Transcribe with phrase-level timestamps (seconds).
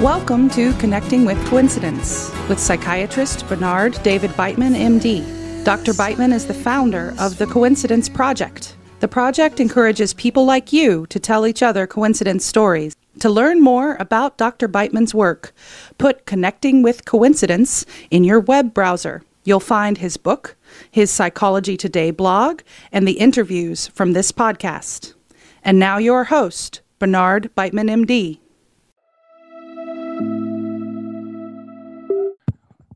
[0.00, 5.64] Welcome to Connecting with Coincidence with psychiatrist Bernard David Beitman, MD.
[5.64, 5.94] Dr.
[5.94, 8.76] Beitman is the founder of the Coincidence Project.
[9.00, 12.94] The project encourages people like you to tell each other coincidence stories.
[13.20, 14.68] To learn more about Dr.
[14.68, 15.54] Beitman's work,
[15.96, 19.22] put Connecting with Coincidence in your web browser.
[19.44, 20.56] You'll find his book,
[20.90, 22.60] his Psychology Today blog,
[22.92, 25.14] and the interviews from this podcast.
[25.64, 28.40] And now, your host, Bernard Beitman, MD.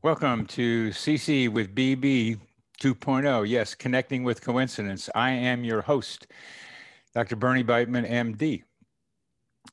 [0.03, 2.39] Welcome to CC with BB
[2.81, 3.47] 2.0.
[3.47, 5.11] Yes, connecting with coincidence.
[5.13, 6.25] I am your host,
[7.13, 7.35] Dr.
[7.35, 8.63] Bernie Beitman, MD.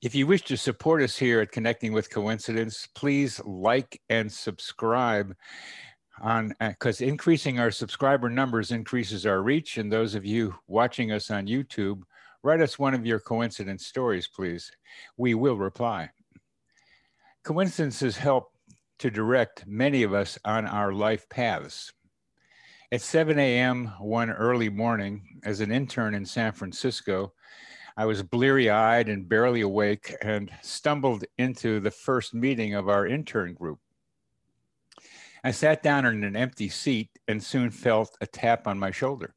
[0.03, 5.35] If you wish to support us here at Connecting with Coincidence, please like and subscribe
[6.21, 9.79] on uh, because increasing our subscriber numbers increases our reach.
[9.79, 12.03] And those of you watching us on YouTube,
[12.43, 14.71] write us one of your coincidence stories, please.
[15.17, 16.11] We will reply.
[17.45, 18.53] Coincidences help
[18.99, 21.93] to direct many of us on our life paths.
[22.91, 23.93] At 7 a.m.
[24.01, 27.33] one early morning, as an intern in San Francisco,
[27.97, 33.07] I was bleary eyed and barely awake and stumbled into the first meeting of our
[33.07, 33.79] intern group.
[35.45, 39.35] I sat down in an empty seat and soon felt a tap on my shoulder.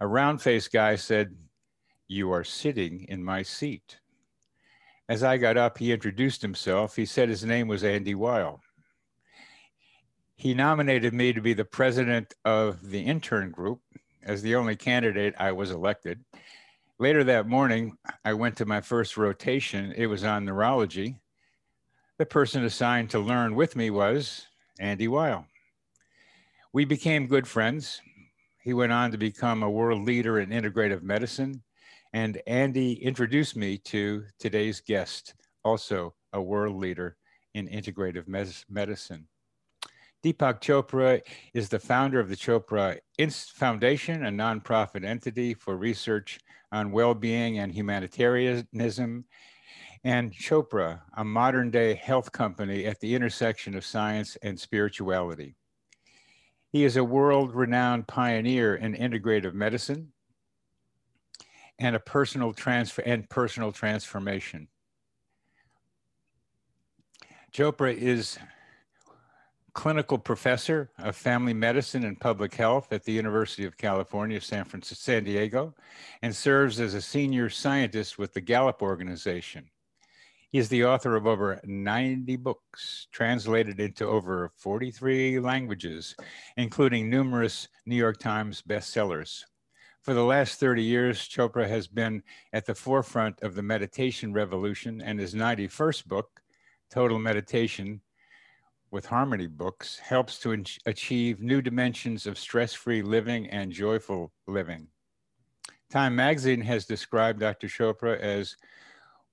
[0.00, 1.36] A round faced guy said,
[2.08, 3.98] You are sitting in my seat.
[5.08, 6.96] As I got up, he introduced himself.
[6.96, 8.60] He said his name was Andy Weil.
[10.36, 13.80] He nominated me to be the president of the intern group.
[14.22, 16.24] As the only candidate, I was elected.
[16.98, 19.92] Later that morning, I went to my first rotation.
[19.96, 21.16] It was on neurology.
[22.18, 24.46] The person assigned to learn with me was
[24.78, 25.46] Andy Weil.
[26.72, 28.00] We became good friends.
[28.62, 31.62] He went on to become a world leader in integrative medicine
[32.14, 37.16] and Andy introduced me to today's guest, also a world leader
[37.54, 38.28] in integrative
[38.68, 39.26] medicine.
[40.24, 41.20] Deepak Chopra
[41.52, 42.98] is the founder of the Chopra
[43.54, 46.40] Foundation, a nonprofit entity for research
[46.72, 49.26] on well being and humanitarianism,
[50.02, 55.56] and Chopra, a modern day health company at the intersection of science and spirituality.
[56.70, 60.12] He is a world renowned pioneer in integrative medicine,
[61.78, 64.68] and a personal transfer and personal transformation.
[67.52, 68.38] Chopra is
[69.74, 75.12] clinical professor of family medicine and public health at the University of California, San Francisco,
[75.12, 75.74] San Diego,
[76.22, 79.68] and serves as a senior scientist with the Gallup organization.
[80.50, 86.14] He is the author of over 90 books, translated into over 43 languages,
[86.56, 89.42] including numerous New York Times bestsellers.
[90.02, 95.00] For the last 30 years, Chopra has been at the forefront of the meditation revolution,
[95.00, 96.40] and his 91st book,
[96.88, 98.00] Total Meditation
[98.94, 104.86] with Harmony Books, helps to achieve new dimensions of stress free living and joyful living.
[105.90, 107.66] Time magazine has described Dr.
[107.66, 108.56] Chopra as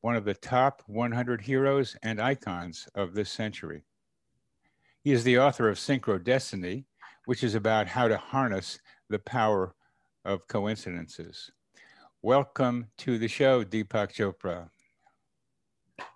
[0.01, 3.83] one of the top 100 heroes and icons of this century.
[5.03, 6.87] He is the author of Synchro Destiny,
[7.25, 8.79] which is about how to harness
[9.09, 9.75] the power
[10.25, 11.51] of coincidences.
[12.23, 14.71] Welcome to the show, Deepak Chopra.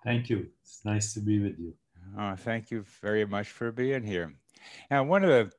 [0.02, 0.48] Thank you.
[0.62, 1.74] It's nice to be with you.
[2.18, 4.34] Oh, thank you very much for being here.
[4.90, 5.50] Now, one of the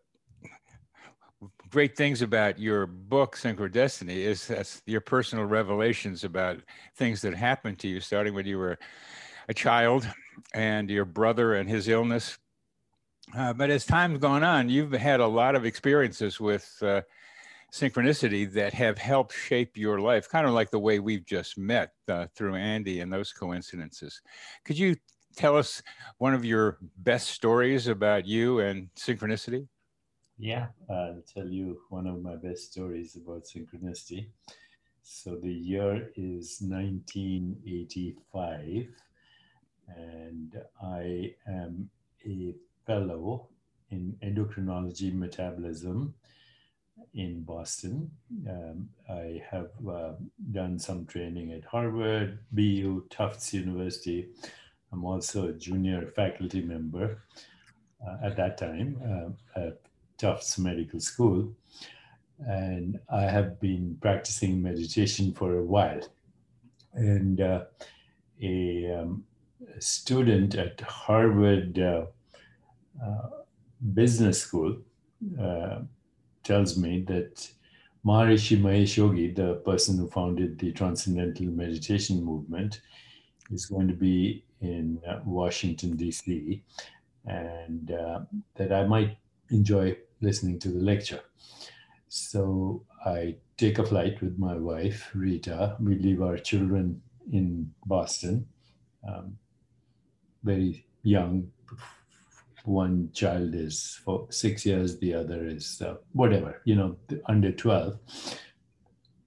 [1.69, 6.59] great things about your book, Synchro Destiny, is that's your personal revelations about
[6.96, 8.78] things that happened to you, starting when you were
[9.50, 10.07] a child
[10.53, 12.38] and your brother and his illness.
[13.36, 17.02] Uh, but as time's gone on, you've had a lot of experiences with uh,
[17.74, 21.91] synchronicity that have helped shape your life, kind of like the way we've just met
[22.07, 24.22] uh, through Andy and those coincidences.
[24.63, 24.96] Could you
[25.38, 25.81] tell us
[26.18, 29.68] one of your best stories about you and synchronicity?
[30.38, 34.28] Yeah, I'll tell you one of my best stories about synchronicity.
[35.03, 38.88] So the year is 1985,
[39.96, 41.90] and I am
[42.25, 42.54] a
[42.86, 43.48] fellow
[43.90, 46.13] in endocrinology metabolism
[47.13, 48.12] in Boston.
[48.50, 50.16] Um, I have uh,
[50.51, 54.28] done some training at Harvard, BU, Tufts University.
[54.92, 57.22] I'm also a junior faculty member
[58.06, 59.80] uh, at that time uh, at
[60.18, 61.54] Tufts Medical School.
[62.39, 66.01] And I have been practicing meditation for a while.
[66.94, 67.66] And uh,
[68.42, 69.24] a, um,
[69.75, 72.06] a, student at Harvard uh,
[73.04, 73.30] uh,
[73.94, 74.78] Business School
[76.44, 77.50] tells me that
[78.06, 82.81] Maharishi Mahesh Yogi, the person who founded the Transcendental Meditation Movement,
[83.51, 86.63] is going to be in uh, Washington, D.C.,
[87.25, 88.19] and uh,
[88.55, 89.17] that I might
[89.49, 91.21] enjoy listening to the lecture.
[92.09, 95.75] So I take a flight with my wife, Rita.
[95.79, 97.01] We leave our children
[97.31, 98.47] in Boston,
[99.07, 99.38] um,
[100.44, 101.51] very young.
[102.63, 106.97] One child is for six years, the other is uh, whatever, you know,
[107.27, 107.97] under 12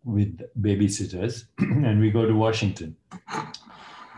[0.05, 2.97] with babysitters, and we go to Washington.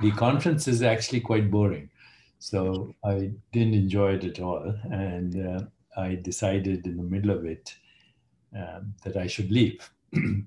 [0.00, 1.90] The conference is actually quite boring.
[2.38, 4.74] So I didn't enjoy it at all.
[4.90, 5.64] And uh,
[5.96, 7.74] I decided in the middle of it
[8.56, 9.90] um, that I should leave.
[10.12, 10.46] and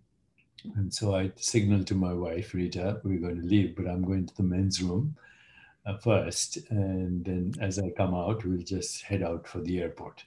[0.93, 4.35] so I signaled to my wife, Rita, we're going to leave, but I'm going to
[4.35, 5.15] the men's room
[5.85, 6.57] uh, first.
[6.69, 10.23] And then as I come out, we'll just head out for the airport.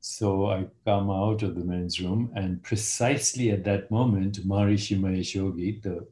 [0.00, 5.34] So I come out of the men's room, and precisely at that moment, Maharishi Mahesh
[5.34, 6.06] Yogi, the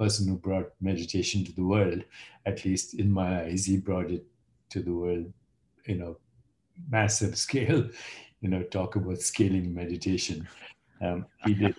[0.00, 2.02] person who brought meditation to the world,
[2.46, 4.24] at least in my eyes, he brought it
[4.70, 5.30] to the world,
[5.84, 6.16] you know,
[6.90, 7.86] massive scale.
[8.40, 10.48] You know, talk about scaling meditation.
[11.02, 11.74] Um, he did.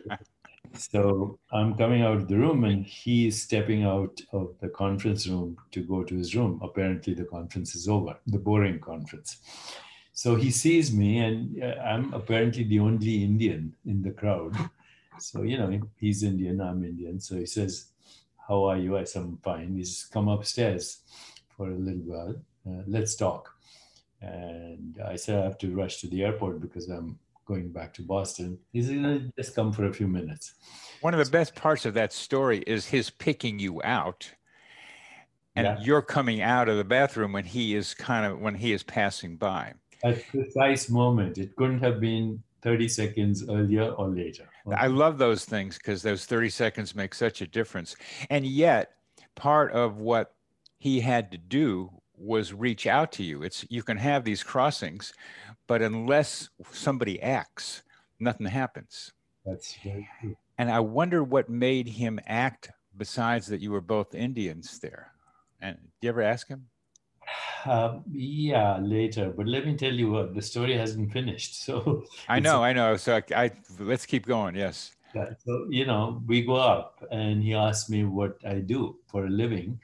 [0.77, 5.57] so I'm coming out of the room, and he's stepping out of the conference room
[5.71, 6.59] to go to his room.
[6.62, 9.38] Apparently, the conference is over, the boring conference.
[10.13, 14.56] So he sees me, and uh, I'm apparently the only Indian in the crowd.
[15.17, 17.19] So, you know, he's Indian, I'm Indian.
[17.19, 17.90] So he says,
[18.51, 18.98] How are you?
[18.98, 19.77] I said, I'm fine.
[19.77, 20.98] He's come upstairs
[21.56, 22.36] for a little while.
[22.68, 23.56] Uh, let's talk.
[24.21, 28.01] And I said, I have to rush to the airport because I'm going back to
[28.01, 28.59] Boston.
[28.74, 30.56] He said, just come for a few minutes.
[31.00, 34.30] One of the best parts of that story is his picking you out
[35.56, 35.77] and yeah.
[35.81, 39.38] you're coming out of the bathroom when he is kind of when he is passing
[39.38, 41.38] by at precise moment.
[41.38, 44.48] It couldn't have been 30 seconds earlier or later.
[44.75, 47.95] I love those things because those 30 seconds make such a difference.
[48.29, 48.91] And yet,
[49.35, 50.33] part of what
[50.77, 53.43] he had to do was reach out to you.
[53.43, 55.13] It's you can have these crossings,
[55.67, 57.83] but unless somebody acts,
[58.19, 59.11] nothing happens.
[59.45, 60.35] That's very true.
[60.57, 65.11] And I wonder what made him act besides that you were both Indians there.
[65.59, 66.67] And do you ever ask him?
[67.65, 69.31] Uh, yeah, later.
[69.35, 71.63] But let me tell you what the story hasn't finished.
[71.71, 72.97] So I know, I know.
[72.97, 74.55] So I, I let's keep going.
[74.55, 74.91] Yes.
[75.13, 79.25] Yeah, so you know, we go up, and he asked me what I do for
[79.25, 79.79] a living,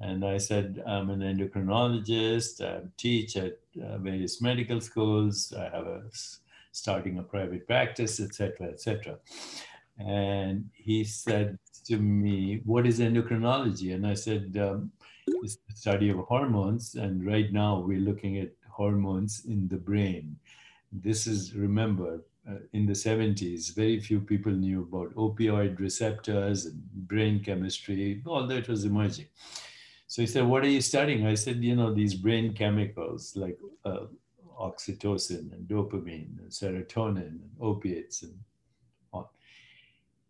[0.00, 2.60] and I said I'm an endocrinologist.
[2.60, 5.52] I teach at uh, various medical schools.
[5.56, 6.02] I have a
[6.72, 9.18] starting a private practice, etc., etc.
[9.98, 14.58] And he said to me, "What is endocrinology?" And I said.
[14.60, 14.92] Um,
[15.42, 16.94] is the study of hormones.
[16.94, 20.36] And right now we're looking at hormones in the brain.
[20.92, 26.82] This is, remember, uh, in the 70s, very few people knew about opioid receptors and
[27.08, 29.26] brain chemistry, although it was emerging.
[30.06, 31.26] So he said, What are you studying?
[31.26, 34.06] I said, You know, these brain chemicals like uh,
[34.60, 38.34] oxytocin and dopamine and serotonin and opiates and.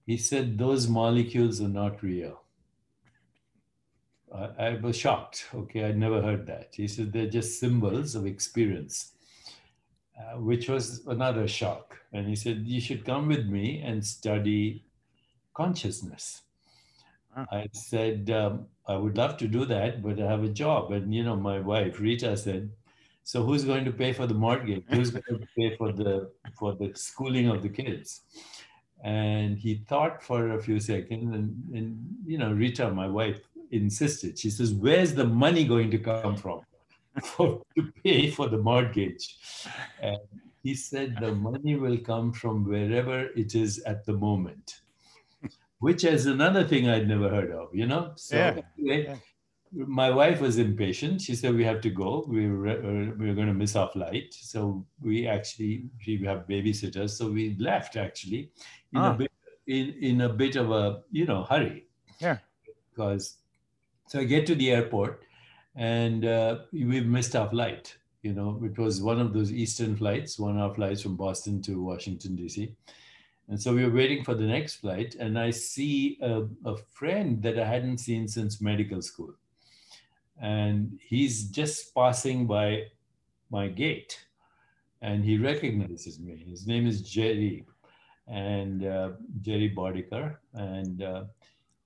[0.06, 2.44] He said, Those molecules are not real.
[4.35, 5.47] I, I was shocked.
[5.55, 6.71] Okay, I'd never heard that.
[6.73, 9.13] He said they're just symbols of experience,
[10.19, 11.99] uh, which was another shock.
[12.13, 14.85] And he said, You should come with me and study
[15.55, 16.43] consciousness.
[17.35, 17.47] Huh.
[17.51, 20.93] I said, um, I would love to do that, but I have a job.
[20.93, 22.71] And, you know, my wife, Rita, said,
[23.25, 24.85] so who's going to pay for the mortgage?
[24.91, 28.21] Who's going to pay for the for the schooling of the kids?
[29.03, 33.41] And he thought for a few seconds, and, and you know, Rita, my wife,
[33.75, 34.38] insisted.
[34.38, 36.61] She says, Where's the money going to come from
[37.23, 39.37] for, to pay for the mortgage?
[40.00, 40.19] And
[40.62, 44.81] he said, The money will come from wherever it is at the moment,
[45.78, 48.12] which is another thing I'd never heard of, you know?
[48.16, 48.61] So, yeah.
[48.78, 49.16] anyway, yeah.
[49.76, 51.21] My wife was impatient.
[51.21, 52.25] She said, "We have to go.
[52.28, 56.47] We were uh, we were going to miss our flight." So we actually we have
[56.47, 57.11] babysitters.
[57.11, 58.52] So we left actually
[58.93, 59.11] in ah.
[59.11, 59.33] a bit
[59.66, 61.88] in, in a bit of a you know hurry.
[62.21, 62.38] Yeah.
[62.90, 63.38] Because
[64.06, 65.25] so I get to the airport
[65.76, 67.96] and uh, we've missed our flight.
[68.23, 71.82] You know, it was one of those Eastern flights, one hour flights from Boston to
[71.82, 72.75] Washington, D.C.
[73.49, 77.42] And so we were waiting for the next flight, and I see a, a friend
[77.42, 79.34] that I hadn't seen since medical school.
[80.40, 82.84] And he's just passing by
[83.50, 84.25] my gate,
[85.02, 86.46] and he recognizes me.
[86.49, 87.66] His name is Jerry,
[88.26, 89.11] and uh,
[89.42, 90.37] Jerry Boddicker.
[90.54, 91.25] And uh,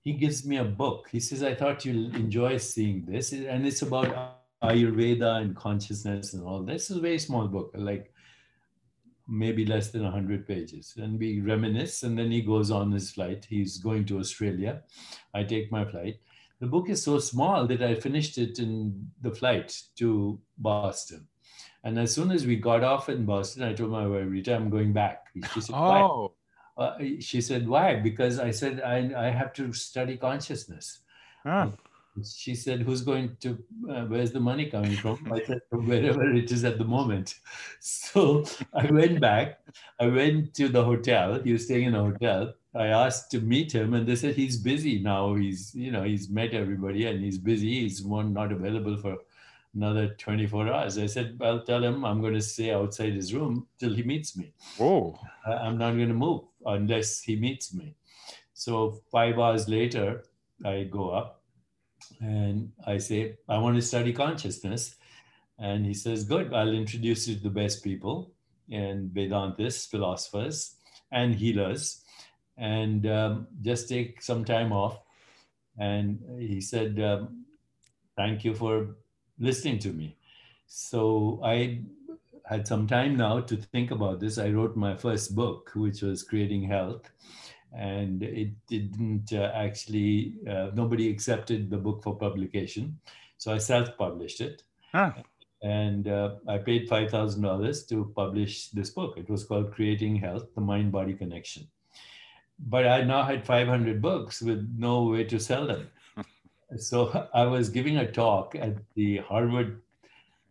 [0.03, 1.09] he gives me a book.
[1.11, 3.33] He says, I thought you'll enjoy seeing this.
[3.33, 6.63] And it's about Ayurveda and consciousness and all.
[6.63, 8.13] This is a very small book, like
[9.29, 10.95] maybe less than 100 pages.
[10.97, 13.47] And we reminisce, and then he goes on his flight.
[13.49, 14.83] He's going to Australia.
[15.35, 16.21] I take my flight.
[16.61, 21.29] The book is so small that I finished it in the flight to Boston.
[21.85, 24.71] And as soon as we got off in Boston, I told my wife, Rita, I'm
[24.71, 25.27] going back.
[25.55, 26.33] She said, oh.
[26.79, 27.97] Uh, she said, why?
[27.97, 31.01] Because I said, I, I have to study consciousness.
[31.43, 31.71] Huh
[32.25, 33.59] she said, Who's going to,
[33.91, 35.19] uh, where's the money coming from?
[35.33, 37.35] I said, Wherever it is at the moment.
[37.81, 38.45] So
[38.75, 39.61] I went back.
[40.01, 41.41] I went to the hotel.
[41.43, 42.55] He was staying in a hotel.
[42.75, 45.35] I asked to meet him, and they said he's busy now.
[45.35, 47.81] He's, you know, he's met everybody and he's busy.
[47.81, 49.17] He's one not available for
[49.75, 50.99] another 24 hours.
[50.99, 54.37] I said, I'll tell him I'm going to stay outside his room till he meets
[54.37, 54.53] me.
[54.81, 55.19] Oh.
[55.47, 57.95] I'm not going to move unless he meets me.
[58.55, 60.25] So five hours later,
[60.65, 61.43] I go up
[62.21, 64.97] and I say, I want to study consciousness.
[65.59, 68.33] And he says, Good, I'll introduce you to the best people
[68.71, 70.77] and Vedantists, philosophers,
[71.11, 72.03] and healers.
[72.57, 74.99] And um, just take some time off.
[75.79, 77.45] And he said, um,
[78.17, 78.97] Thank you for
[79.39, 80.17] listening to me.
[80.67, 81.83] So I
[82.49, 84.39] had some time now to think about this.
[84.39, 87.11] I wrote my first book, which was Creating Health
[87.73, 92.99] and it didn't uh, actually uh, nobody accepted the book for publication
[93.37, 94.63] so i self-published it
[94.93, 95.13] huh.
[95.63, 100.61] and uh, i paid $5000 to publish this book it was called creating health the
[100.61, 101.67] mind body connection
[102.69, 105.91] but i now had 500 books with no way to sell them
[106.79, 109.83] so i was giving a talk at the harvard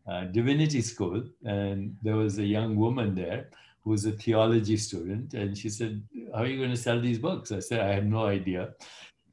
[0.08, 3.50] uh, divinity school and there was a young woman there
[3.88, 7.20] who was a theology student, and she said, "How are you going to sell these
[7.20, 8.74] books?" I said, "I have no idea."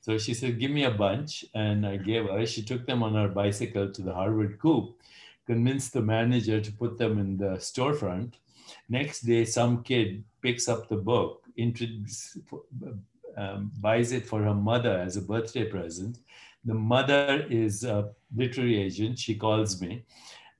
[0.00, 2.46] So she said, "Give me a bunch," and I gave her.
[2.46, 4.94] She took them on her bicycle to the Harvard Coop,
[5.46, 8.34] convinced the manager to put them in the storefront.
[8.88, 11.42] Next day, some kid picks up the book,
[13.36, 16.18] um, buys it for her mother as a birthday present.
[16.64, 19.18] The mother is a literary agent.
[19.18, 20.04] She calls me.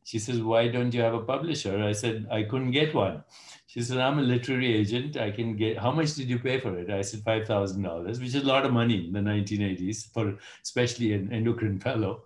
[0.04, 1.82] She says, Why don't you have a publisher?
[1.82, 3.25] I said, I couldn't get one.
[3.66, 5.16] She said, I'm a literary agent.
[5.16, 6.90] I can get, how much did you pay for it?
[6.90, 11.32] I said, $5,000, which is a lot of money in the 1980s, for especially an
[11.32, 12.23] endocrine fellow.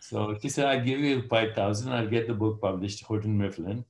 [0.00, 1.92] So she said, I'll give you 5,000.
[1.92, 3.84] I'll get the book published, Houghton Mifflin.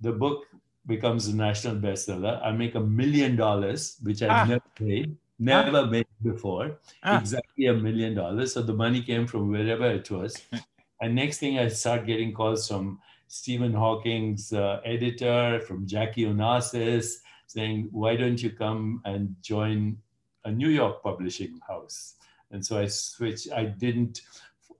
[0.00, 0.46] The book
[0.86, 2.44] becomes a national bestseller.
[2.44, 4.44] I make a million dollars, which I've ah.
[4.44, 5.86] never made, never ah.
[5.86, 6.78] made before.
[7.02, 7.20] Ah.
[7.20, 8.54] Exactly a million dollars.
[8.54, 10.40] So the money came from wherever it was.
[11.00, 17.16] and next thing I start getting calls from Stephen Hawking's uh, editor, from Jackie Onassis,
[17.46, 19.96] saying, why don't you come and join
[20.44, 22.14] a New York publishing house?
[22.50, 23.52] And so I switched.
[23.52, 24.22] I didn't,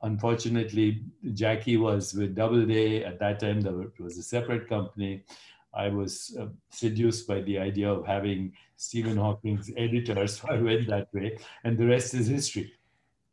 [0.03, 3.05] unfortunately, Jackie was with Doubleday.
[3.05, 5.25] At that time, it was a separate company.
[5.73, 10.89] I was uh, seduced by the idea of having Stephen Hawking's editor, so I went
[10.89, 12.73] that way, and the rest is history.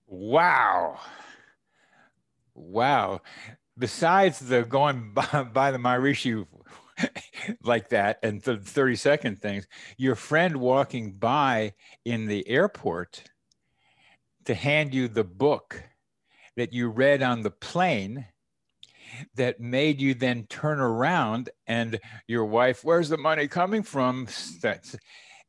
[0.06, 1.00] Wow.
[2.58, 3.22] Wow
[3.78, 6.46] besides the going by, by the Maharishi
[7.64, 11.74] like that and the 30 second things, your friend walking by
[12.06, 13.24] in the airport
[14.46, 15.84] to hand you the book
[16.56, 18.26] that you read on the plane
[19.36, 24.28] that made you then turn around and your wife, where's the money coming from?
[24.62, 24.96] That's,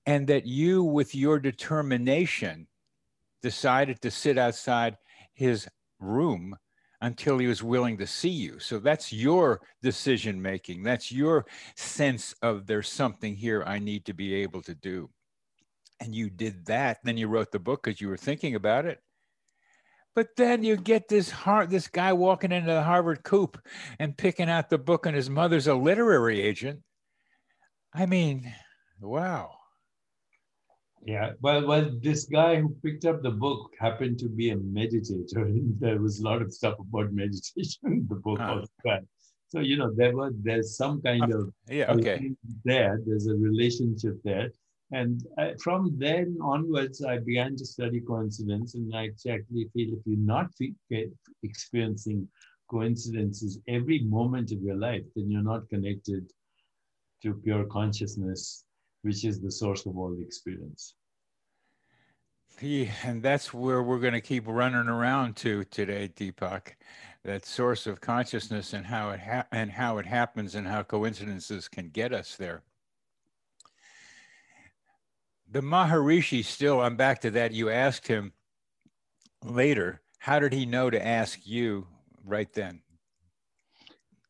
[0.07, 2.69] And that you, with your determination,
[3.43, 4.97] decided to sit outside
[5.33, 6.57] his room
[7.01, 8.59] until he was willing to see you.
[8.59, 10.83] So that's your decision making.
[10.83, 15.11] That's your sense of there's something here I need to be able to do.
[16.01, 16.99] And you did that.
[17.05, 19.01] Then you wrote the book because you were thinking about it.
[20.15, 23.61] But then you get this heart, this guy walking into the Harvard Coop
[24.01, 26.81] and picking out the book, and his mother's a literary agent.
[27.95, 28.53] I mean,
[29.01, 29.58] wow.
[31.05, 35.43] Yeah, well, well, this guy who picked up the book happened to be a meditator.
[35.43, 38.63] and there was a lot of stuff about meditation in the book huh.
[38.85, 39.07] also.
[39.49, 42.33] So you know, there was there's some kind ah, of yeah, okay,
[42.65, 43.01] there.
[43.07, 44.51] There's a relationship there,
[44.93, 50.01] and I, from then onwards, I began to study coincidence, and I actually feel if
[50.05, 50.49] you're not
[51.43, 52.29] experiencing
[52.71, 56.31] coincidences every moment of your life, then you're not connected
[57.23, 58.65] to pure consciousness
[59.03, 60.95] which is the source of all the experience.
[62.61, 66.75] Yeah, and that's where we're going to keep running around to today, Deepak.
[67.25, 71.69] That source of consciousness and how it ha- and how it happens and how coincidences
[71.69, 72.63] can get us there.
[75.51, 77.53] The Maharishi still, I'm back to that.
[77.53, 78.33] You asked him
[79.45, 81.87] later, how did he know to ask you
[82.25, 82.81] right then?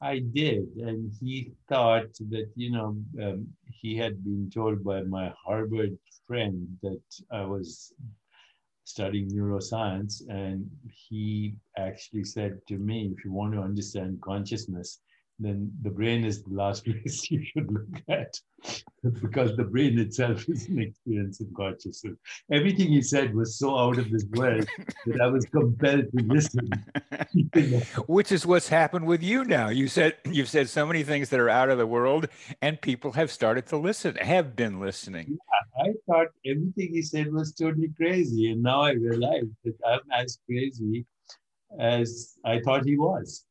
[0.01, 3.49] I did, and he thought that you know um,
[3.81, 7.03] he had been told by my Harvard friend that
[7.33, 7.93] I was
[8.85, 10.71] studying neuroscience, and
[11.09, 15.01] he actually said to me, if you want to understand consciousness,
[15.39, 18.35] then the brain is the last place you should look at
[19.21, 22.17] because the brain itself is an experience of consciousness.
[22.53, 24.67] Everything he said was so out of this world
[25.07, 26.69] that I was compelled to listen.
[28.09, 29.69] Which is what's happened with you now.
[29.69, 32.29] You said you've said so many things that are out of the world,
[32.61, 35.39] and people have started to listen, have been listening.
[35.39, 40.01] Yeah, I thought everything he said was totally crazy, and now I realize that I'm
[40.13, 41.07] as crazy
[41.79, 43.45] as I thought he was.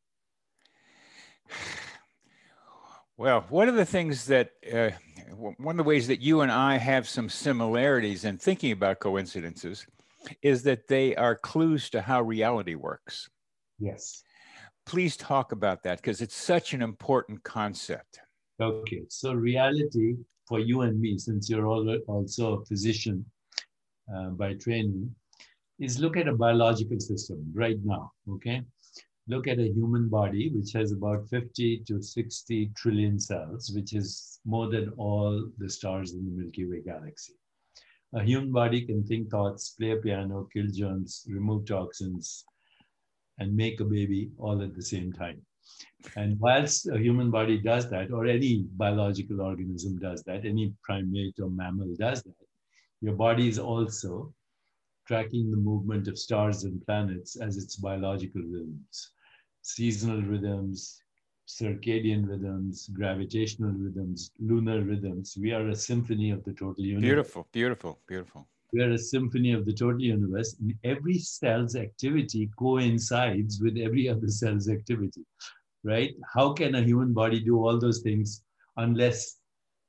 [3.17, 4.91] Well, one of the things that, uh,
[5.35, 9.87] one of the ways that you and I have some similarities in thinking about coincidences
[10.41, 13.29] is that they are clues to how reality works.
[13.79, 14.23] Yes.
[14.85, 18.19] Please talk about that because it's such an important concept.
[18.61, 20.15] Okay, so reality
[20.47, 23.25] for you and me, since you're also a physician
[24.13, 25.13] uh, by training,
[25.79, 28.11] is look at a biological system right now.
[28.29, 28.63] Okay,
[29.29, 34.39] look at a human body, which has about 50 to 60 trillion cells, which is
[34.45, 37.33] more than all the stars in the Milky Way galaxy.
[38.13, 42.45] A human body can think thoughts, play a piano, kill germs, remove toxins,
[43.39, 45.41] and make a baby all at the same time.
[46.15, 51.35] And whilst a human body does that, or any biological organism does that, any primate
[51.41, 52.47] or mammal does that,
[53.01, 54.33] your body is also
[55.05, 59.11] tracking the movement of stars and planets as its biological rhythms
[59.67, 61.01] seasonal rhythms,
[61.45, 65.37] circadian rhythms, gravitational rhythms, lunar rhythms.
[65.39, 67.03] We are a symphony of the total universe.
[67.03, 68.47] Beautiful, beautiful, beautiful.
[68.71, 70.55] We are a symphony of the total universe.
[70.59, 75.25] And every cell's activity coincides with every other cell's activity,
[75.83, 76.15] right?
[76.33, 78.43] How can a human body do all those things
[78.77, 79.35] unless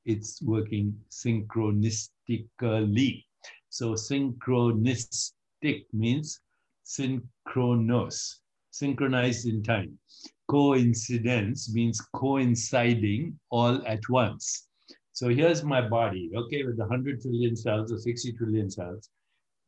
[0.05, 3.25] it's working synchronistically?
[3.69, 6.41] So synchronistic means
[6.85, 8.41] synchronos,
[8.79, 9.99] synchronized in time.
[10.49, 14.69] Coincidence means coinciding all at once.
[15.13, 19.11] So here's my body, okay, with 100 trillion cells or 60 trillion cells.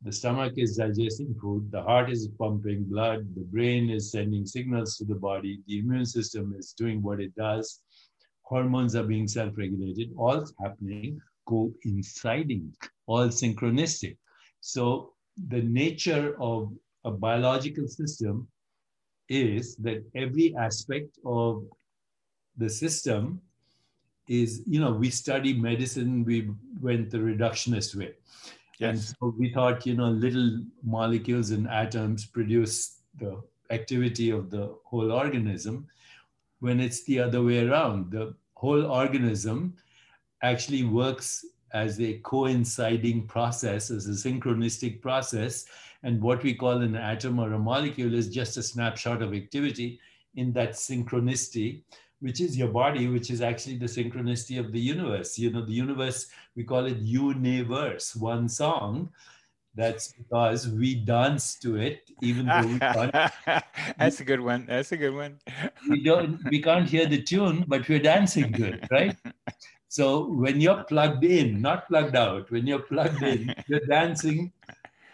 [0.03, 4.97] The stomach is digesting food, the heart is pumping blood, the brain is sending signals
[4.97, 7.81] to the body, the immune system is doing what it does,
[8.41, 12.73] hormones are being self regulated, all happening coinciding,
[13.07, 14.17] all synchronistic.
[14.61, 15.13] So
[15.47, 16.71] the nature of
[17.03, 18.47] a biological system
[19.31, 21.63] is that every aspect of
[22.57, 23.41] the system
[24.27, 26.49] is, you know, we study medicine, we
[26.81, 28.13] went the reductionist way.
[28.77, 28.89] Yes.
[28.89, 34.75] And so we thought, you know, little molecules and atoms produce the activity of the
[34.83, 35.87] whole organism
[36.59, 38.11] when it's the other way around.
[38.11, 39.75] The whole organism
[40.43, 45.65] actually works as a coinciding process, as a synchronistic process,
[46.03, 49.99] and what we call an atom or a molecule is just a snapshot of activity
[50.35, 51.83] in that synchronicity,
[52.19, 55.37] which is your body, which is actually the synchronicity of the universe.
[55.37, 59.09] You know, the universe, we call it universe, one song.
[59.73, 63.31] That's because we dance to it, even though we can't.
[63.97, 64.65] That's a good one.
[64.65, 65.39] That's a good one.
[65.89, 69.15] we don't we can't hear the tune, but we're dancing good, right?
[69.87, 74.53] So when you're plugged in, not plugged out, when you're plugged in, you're dancing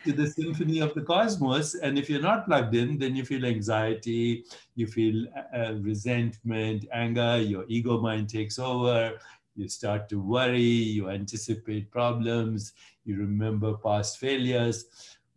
[0.08, 1.76] to the symphony of the cosmos.
[1.76, 7.38] And if you're not plugged in, then you feel anxiety, you feel uh, resentment, anger,
[7.40, 9.14] your ego mind takes over,
[9.56, 12.74] you start to worry, you anticipate problems,
[13.06, 14.86] you remember past failures.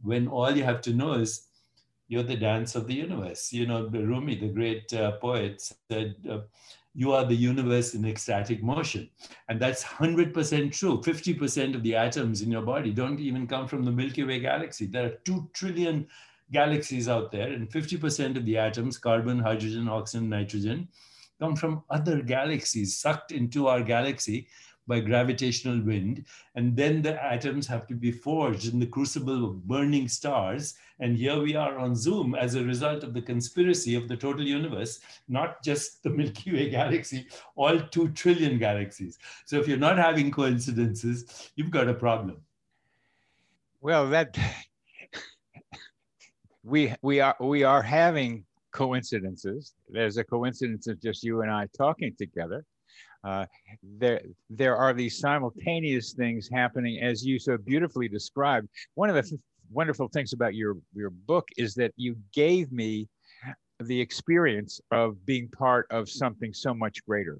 [0.03, 1.49] When all you have to know is
[2.09, 3.53] you're the dance of the universe.
[3.53, 6.41] You know, Rumi, the great uh, poet, said, uh,
[7.01, 9.09] you are the universe in ecstatic motion.
[9.49, 11.01] And that's 100% true.
[11.01, 14.85] 50% of the atoms in your body don't even come from the Milky Way galaxy.
[14.85, 16.07] There are 2 trillion
[16.53, 20.89] galaxies out there, and 50% of the atoms, carbon, hydrogen, oxygen, nitrogen,
[21.41, 24.47] come from other galaxies sucked into our galaxy
[24.87, 26.25] by gravitational wind.
[26.55, 30.75] And then the atoms have to be forged in the crucible of burning stars.
[30.99, 34.47] And here we are on Zoom as a result of the conspiracy of the total
[34.47, 39.19] universe, not just the Milky Way galaxy, all two trillion galaxies.
[39.47, 42.39] So if you're not having coincidences, you've got a problem.
[43.81, 44.39] Well, that
[46.65, 49.75] we we are we are having coincidences.
[49.89, 52.65] There's a coincidence of just you and I talking together.
[53.23, 53.45] Uh,
[53.99, 58.69] there, there are these simultaneous things happening as you so beautifully described.
[58.95, 63.09] One of the f- wonderful things about your, your book is that you gave me
[63.81, 67.39] the experience of being part of something so much greater.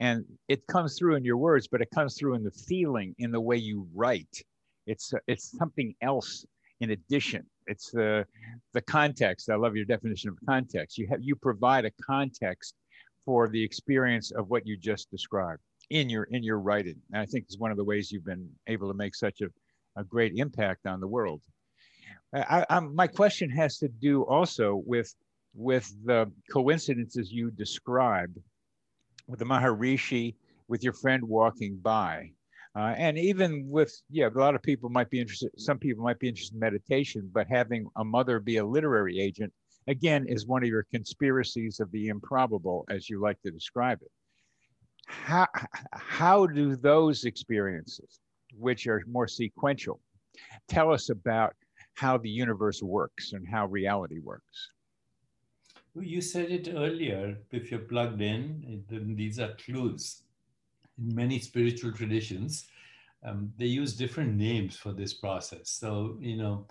[0.00, 3.30] And it comes through in your words, but it comes through in the feeling, in
[3.30, 4.42] the way you write.
[4.86, 6.44] It's, it's something else
[6.80, 7.46] in addition.
[7.68, 8.26] It's the
[8.74, 9.48] the context.
[9.48, 10.98] I love your definition of context.
[10.98, 12.74] You have you provide a context
[13.24, 16.96] for the experience of what you just described in your in your writing.
[17.12, 19.48] And I think is one of the ways you've been able to make such a,
[20.00, 21.42] a great impact on the world.
[22.34, 25.14] I, I, my question has to do also with
[25.54, 28.38] with the coincidences you described
[29.26, 30.34] with the Maharishi,
[30.68, 32.30] with your friend walking by.
[32.74, 36.18] Uh, and even with, yeah, a lot of people might be interested, some people might
[36.18, 39.52] be interested in meditation, but having a mother be a literary agent,
[39.88, 44.10] again, is one of your conspiracies of the improbable, as you like to describe it.
[45.06, 45.46] How,
[45.92, 48.20] how do those experiences,
[48.56, 50.00] which are more sequential,
[50.68, 51.54] tell us about
[51.94, 54.70] how the universe works and how reality works?
[55.94, 57.36] You said it earlier.
[57.50, 60.22] If you're plugged in, then these are clues.
[60.98, 62.66] In many spiritual traditions,
[63.24, 65.70] um, they use different names for this process.
[65.70, 66.66] So, you know,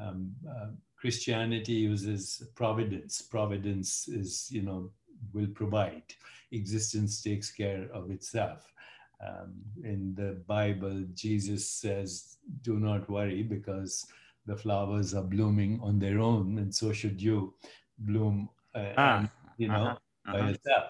[0.00, 0.68] um, uh,
[1.02, 3.20] Christianity uses providence.
[3.20, 4.88] Providence is, you know,
[5.34, 6.04] will provide.
[6.52, 8.72] Existence takes care of itself.
[9.20, 14.06] Um, in the Bible, Jesus says, do not worry because
[14.46, 17.52] the flowers are blooming on their own, and so should you
[17.98, 20.32] bloom uh, ah, and, you know, uh-huh, uh-huh.
[20.32, 20.84] by yourself.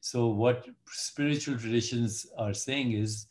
[0.00, 3.26] So what spiritual traditions are saying is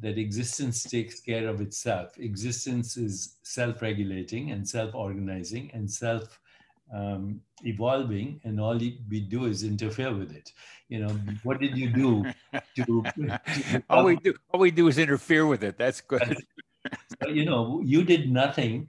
[0.00, 2.18] that existence takes care of itself.
[2.18, 6.38] Existence is self-regulating and self-organizing and self
[6.94, 8.78] um, evolving, and all
[9.10, 10.52] we do is interfere with it.
[10.88, 12.24] You know, what did you do
[12.76, 13.02] to?
[13.24, 15.76] to all we do, all we do is interfere with it.
[15.76, 16.38] That's good.
[17.22, 18.88] so, you know, you did nothing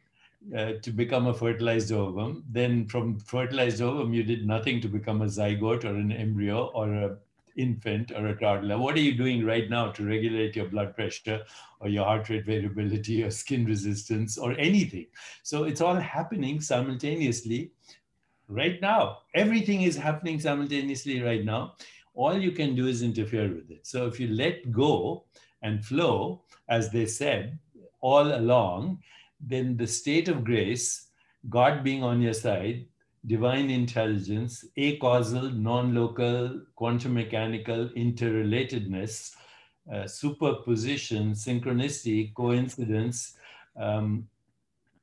[0.56, 2.44] uh, to become a fertilized ovum.
[2.50, 6.94] Then from fertilized ovum, you did nothing to become a zygote or an embryo or
[6.94, 7.18] a
[7.60, 8.78] infant or a toddler.
[8.78, 11.42] What are you doing right now to regulate your blood pressure
[11.80, 15.08] or your heart rate variability or skin resistance or anything?
[15.44, 17.72] So it's all happening simultaneously
[18.48, 19.20] right now.
[19.36, 21.76] Everything is happening simultaneously right now.
[22.14, 23.86] All you can do is interfere with it.
[23.86, 25.26] So if you let go
[25.62, 27.60] and flow, as they said
[28.02, 29.00] all along,
[29.40, 31.08] then the state of grace,
[31.50, 32.86] God being on your side,
[33.30, 39.36] divine intelligence, acausal, non local, quantum mechanical interrelatedness,
[39.94, 43.38] uh, superposition, synchronicity, coincidence,
[43.78, 44.28] um,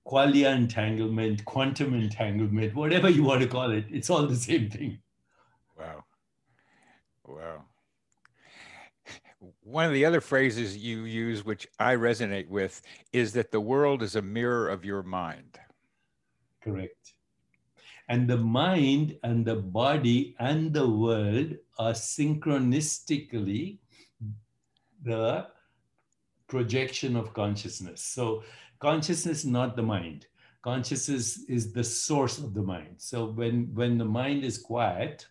[0.05, 4.99] qualia entanglement, quantum entanglement, whatever you want to call it, it's all the same thing.
[5.79, 6.05] Wow.
[7.25, 7.65] Wow
[9.63, 14.03] one of the other phrases you use, which I resonate with, is that the world
[14.03, 15.59] is a mirror of your mind.
[16.63, 17.16] Correct.
[18.09, 23.79] And the mind and the body and the world are synchronistically
[25.03, 25.49] the
[26.49, 28.03] projection of consciousness.
[28.03, 28.45] So,
[28.79, 30.27] consciousness, not the mind.
[30.63, 32.95] Consciousness is the source of the mind.
[32.99, 35.27] So, when, when the mind is quiet,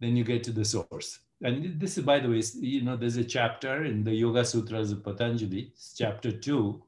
[0.00, 3.16] then you get to the source and this is by the way you know there's
[3.16, 6.82] a chapter in the yoga sutras of patanjali chapter 2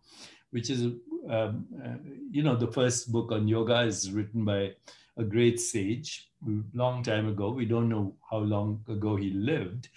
[0.50, 0.82] which is
[1.28, 1.96] um, uh,
[2.30, 4.72] you know the first book on yoga is written by
[5.16, 6.30] a great sage
[6.74, 9.88] long time ago we don't know how long ago he lived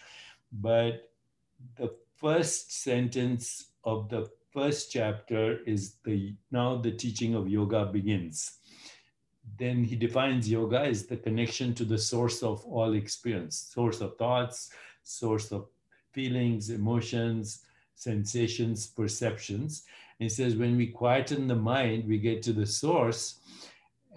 [0.51, 1.11] but
[1.77, 8.59] the first sentence of the first chapter is the now the teaching of yoga begins
[9.57, 14.17] then he defines yoga as the connection to the source of all experience, source of
[14.17, 14.69] thoughts,
[15.03, 15.67] source of
[16.11, 19.83] feelings, emotions, sensations, perceptions.
[20.19, 23.39] And he says, when we quieten the mind, we get to the source.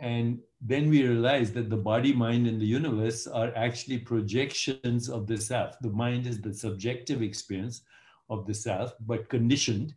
[0.01, 5.27] And then we realize that the body, mind, and the universe are actually projections of
[5.27, 5.77] the self.
[5.81, 7.83] The mind is the subjective experience
[8.31, 9.95] of the self, but conditioned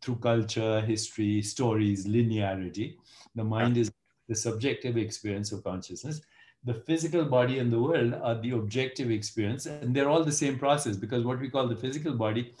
[0.00, 2.96] through culture, history, stories, linearity.
[3.34, 3.90] The mind is
[4.28, 6.20] the subjective experience of consciousness.
[6.62, 10.58] The physical body and the world are the objective experience, and they're all the same
[10.60, 12.54] process because what we call the physical body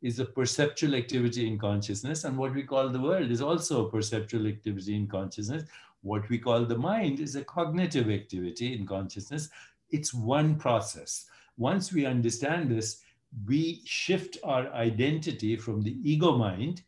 [0.00, 3.90] is a perceptual activity in consciousness, and what we call the world is also a
[3.90, 5.64] perceptual activity in consciousness.
[6.02, 9.50] What we call the mind is a cognitive activity in consciousness.
[9.90, 11.26] It's one process.
[11.58, 13.02] Once we understand this,
[13.46, 16.82] we shift our identity from the ego mind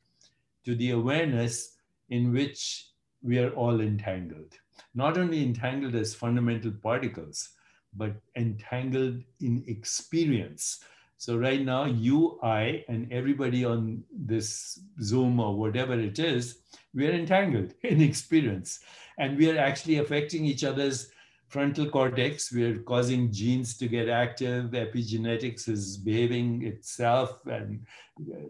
[0.65, 1.77] to the awareness
[2.09, 2.89] in which
[3.23, 4.55] we are all entangled.
[4.95, 7.51] Not only entangled as fundamental particles,
[7.95, 10.83] but entangled in experience.
[11.23, 16.59] So, right now, you, I, and everybody on this Zoom or whatever it is,
[16.93, 18.81] we are entangled in experience.
[19.19, 21.13] And we are actually affecting each other's
[21.47, 22.53] frontal cortex.
[22.53, 24.73] We are causing genes to get active.
[24.73, 27.87] Epigenetics is behaving itself and,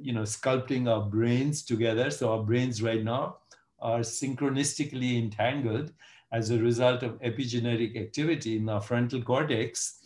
[0.01, 2.09] you know, sculpting our brains together.
[2.09, 3.37] So, our brains right now
[3.81, 5.93] are synchronistically entangled
[6.33, 9.99] as a result of epigenetic activity in our frontal cortex,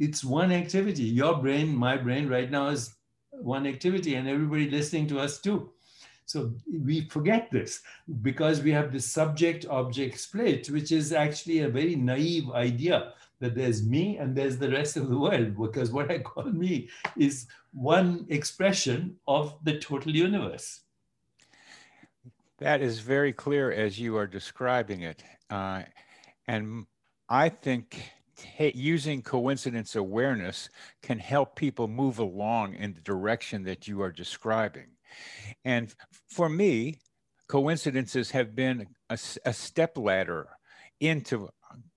[0.00, 1.04] it's one activity.
[1.04, 2.96] Your brain, my brain right now is
[3.30, 5.70] one activity, and everybody listening to us too.
[6.24, 7.80] So we forget this
[8.22, 13.54] because we have this subject object split, which is actually a very naive idea that
[13.54, 17.46] there's me and there's the rest of the world, because what I call me is
[17.72, 20.80] one expression of the total universe.
[22.58, 25.24] That is very clear as you are describing it.
[25.48, 25.82] Uh,
[26.46, 26.86] and
[27.28, 28.12] I think
[28.74, 30.68] using coincidence awareness
[31.02, 34.86] can help people move along in the direction that you are describing.
[35.64, 35.94] And
[36.28, 36.98] for me,
[37.48, 40.48] coincidences have been a, a step ladder
[41.00, 41.48] into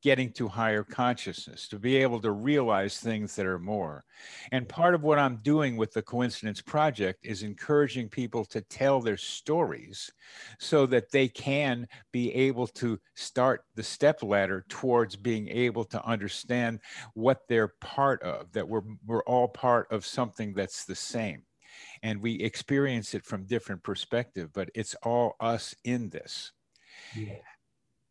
[0.01, 4.03] getting to higher consciousness, to be able to realize things that are more.
[4.51, 8.99] And part of what I'm doing with the Coincidence Project is encouraging people to tell
[8.99, 10.11] their stories
[10.59, 16.05] so that they can be able to start the step ladder towards being able to
[16.05, 16.79] understand
[17.13, 21.43] what they're part of, that we're, we're all part of something that's the same.
[22.03, 26.51] And we experience it from different perspective, but it's all us in this.
[27.15, 27.35] Yeah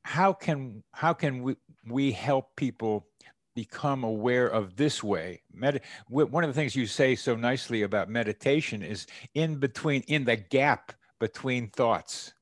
[0.04, 3.06] how can how can we, we help people
[3.54, 5.42] become aware of this way?
[5.52, 10.24] Med- one of the things you say so nicely about meditation is in between in
[10.24, 12.34] the gap between thoughts.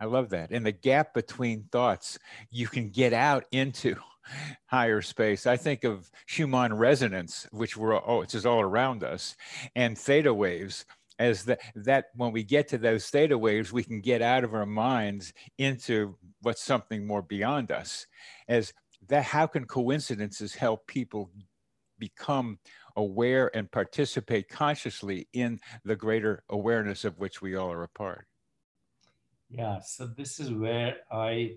[0.00, 0.52] I love that.
[0.52, 2.18] In the gap between thoughts
[2.50, 3.96] you can get out into
[4.66, 5.46] higher space.
[5.46, 9.34] I think of schumann resonance which we're oh it's just all around us
[9.74, 10.84] and theta waves
[11.18, 14.54] as that that when we get to those theta waves we can get out of
[14.54, 18.06] our minds into what's something more beyond us.
[18.48, 18.72] As
[19.08, 21.30] that how can coincidences help people
[21.98, 22.58] become
[22.96, 28.26] aware and participate consciously in the greater awareness of which we all are a part?
[29.50, 31.54] Yeah so this is where i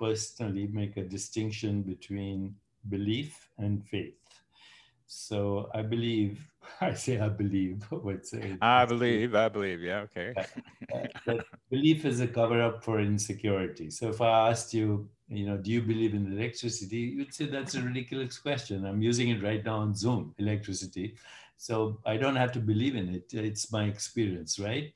[0.00, 2.54] personally make a distinction between
[2.88, 4.23] belief and faith
[5.06, 6.46] so I believe,
[6.80, 8.56] I say I believe, would say.
[8.60, 10.34] I believe, I believe, yeah, okay.
[11.70, 13.90] belief is a cover up for insecurity.
[13.90, 17.14] So if I asked you, you know, do you believe in electricity?
[17.16, 18.84] You'd say that's a ridiculous question.
[18.84, 21.16] I'm using it right now on Zoom, electricity.
[21.56, 23.32] So I don't have to believe in it.
[23.32, 24.92] It's my experience, right?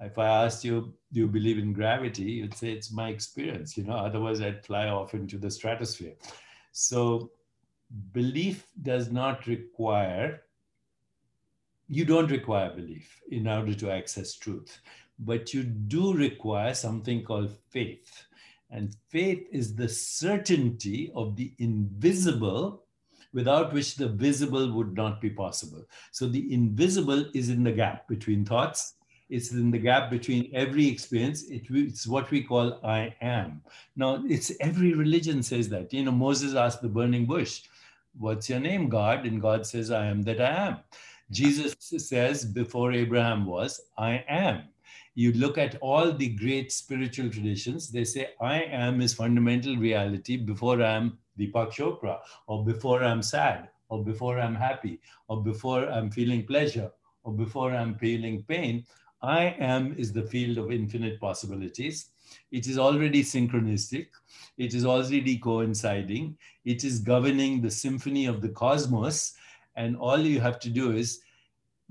[0.00, 2.24] If I asked you, do you believe in gravity?
[2.24, 6.14] You'd say it's my experience, you know, otherwise I'd fly off into the stratosphere.
[6.72, 7.30] So
[8.12, 10.42] belief does not require,
[11.88, 14.80] you don't require belief in order to access truth,
[15.18, 18.24] but you do require something called faith.
[18.70, 22.84] And faith is the certainty of the invisible
[23.34, 25.84] without which the visible would not be possible.
[26.10, 28.94] So the invisible is in the gap between thoughts.
[29.28, 31.44] It's in the gap between every experience.
[31.44, 33.62] It, it's what we call I am.
[33.96, 35.92] Now, it's every religion says that.
[35.92, 37.62] You know, Moses asked the burning bush,
[38.18, 39.26] What's your name, God?
[39.26, 40.76] And God says, I am that I am.
[41.30, 44.64] Jesus says, Before Abraham was, I am.
[45.14, 50.36] You look at all the great spiritual traditions, they say, I am is fundamental reality
[50.36, 56.10] before I'm Deepak Chopra, or before I'm sad, or before I'm happy, or before I'm
[56.10, 56.90] feeling pleasure,
[57.24, 58.84] or before I'm feeling pain.
[59.22, 62.10] I am is the field of infinite possibilities.
[62.50, 64.08] It is already synchronistic.
[64.58, 66.36] It is already coinciding.
[66.64, 69.34] It is governing the symphony of the cosmos.
[69.76, 71.20] And all you have to do is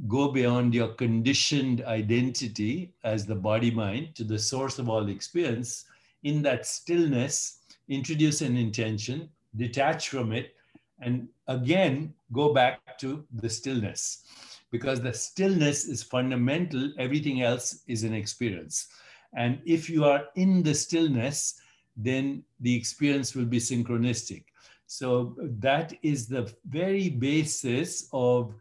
[0.07, 5.85] go beyond your conditioned identity as the body mind to the source of all experience.
[6.23, 10.55] In that stillness, introduce an intention, detach from it,
[10.99, 14.23] and again go back to the stillness.
[14.71, 18.87] Because the stillness is fundamental, everything else is an experience.
[19.33, 21.59] And if you are in the stillness,
[21.95, 24.43] then the experience will be synchronistic.
[24.87, 28.53] So that is the very basis of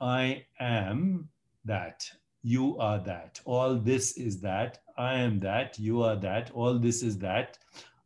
[0.00, 1.28] I am
[1.64, 2.10] that,
[2.42, 7.02] you are that, all this is that, I am that, you are that, all this
[7.02, 7.58] is that,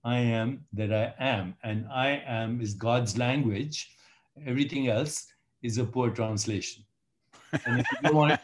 [0.04, 1.56] I am that I am.
[1.64, 3.90] And I am is God's language.
[4.46, 5.26] Everything else
[5.62, 6.84] is a poor translation.
[7.64, 8.40] And if you don't want,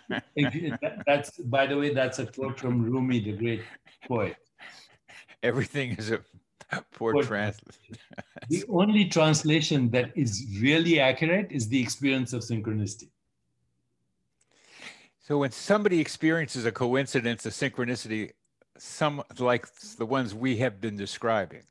[1.07, 3.63] that's by the way, that's a quote from Rumi, the great
[4.07, 4.37] poet.
[5.43, 6.21] Everything is a
[6.93, 7.97] poor translation.
[8.49, 13.09] the only translation that is really accurate is the experience of synchronicity.
[15.21, 18.33] So when somebody experiences a coincidence, a synchronicity,
[18.77, 21.63] some like the ones we have been describing,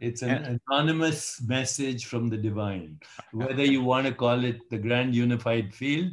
[0.00, 0.56] it's an yeah.
[0.70, 2.98] anonymous message from the divine,
[3.32, 6.12] whether you want to call it the grand unified field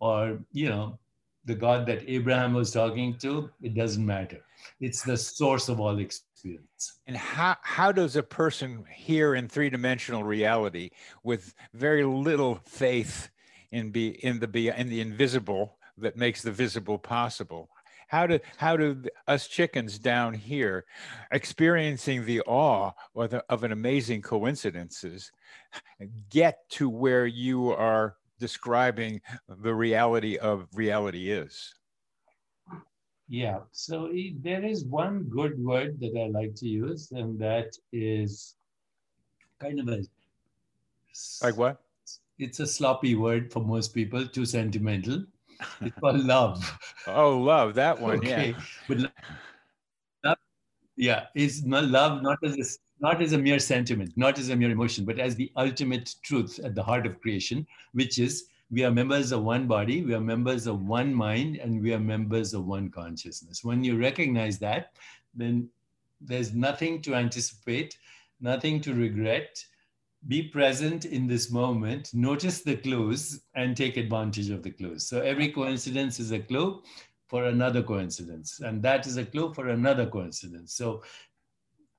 [0.00, 0.98] or, you know,
[1.44, 4.42] the God that Abraham was talking to, it doesn't matter.
[4.80, 7.00] It's the source of all experience.
[7.06, 10.90] And how, how does a person here in three dimensional reality
[11.22, 13.30] with very little faith
[13.72, 17.68] in be in the be in the invisible that makes the visible possible
[18.08, 20.84] how do how do us chickens down here
[21.30, 25.30] experiencing the awe the, of an amazing coincidences
[26.30, 29.20] get to where you are describing
[29.62, 31.74] the reality of reality is
[33.28, 38.56] yeah so there is one good word that i like to use and that is
[39.60, 40.00] kind of a
[41.42, 41.82] like what
[42.38, 45.22] it's a sloppy word for most people too sentimental
[45.80, 46.78] it's called love.
[47.06, 48.18] Oh, love that one.
[48.18, 48.54] okay.
[48.56, 48.62] Yeah.
[48.88, 48.98] But
[50.24, 50.36] love,
[50.96, 52.64] yeah, is not love not as a,
[53.00, 56.60] not as a mere sentiment, not as a mere emotion, but as the ultimate truth
[56.62, 60.20] at the heart of creation, which is we are members of one body, we are
[60.20, 63.64] members of one mind, and we are members of one consciousness.
[63.64, 64.92] When you recognize that,
[65.34, 65.68] then
[66.20, 67.98] there's nothing to anticipate,
[68.40, 69.64] nothing to regret,
[70.28, 75.06] be present in this moment, notice the clues, and take advantage of the clues.
[75.06, 76.82] So every coincidence is a clue
[77.26, 80.74] for another coincidence, and that is a clue for another coincidence.
[80.74, 81.02] So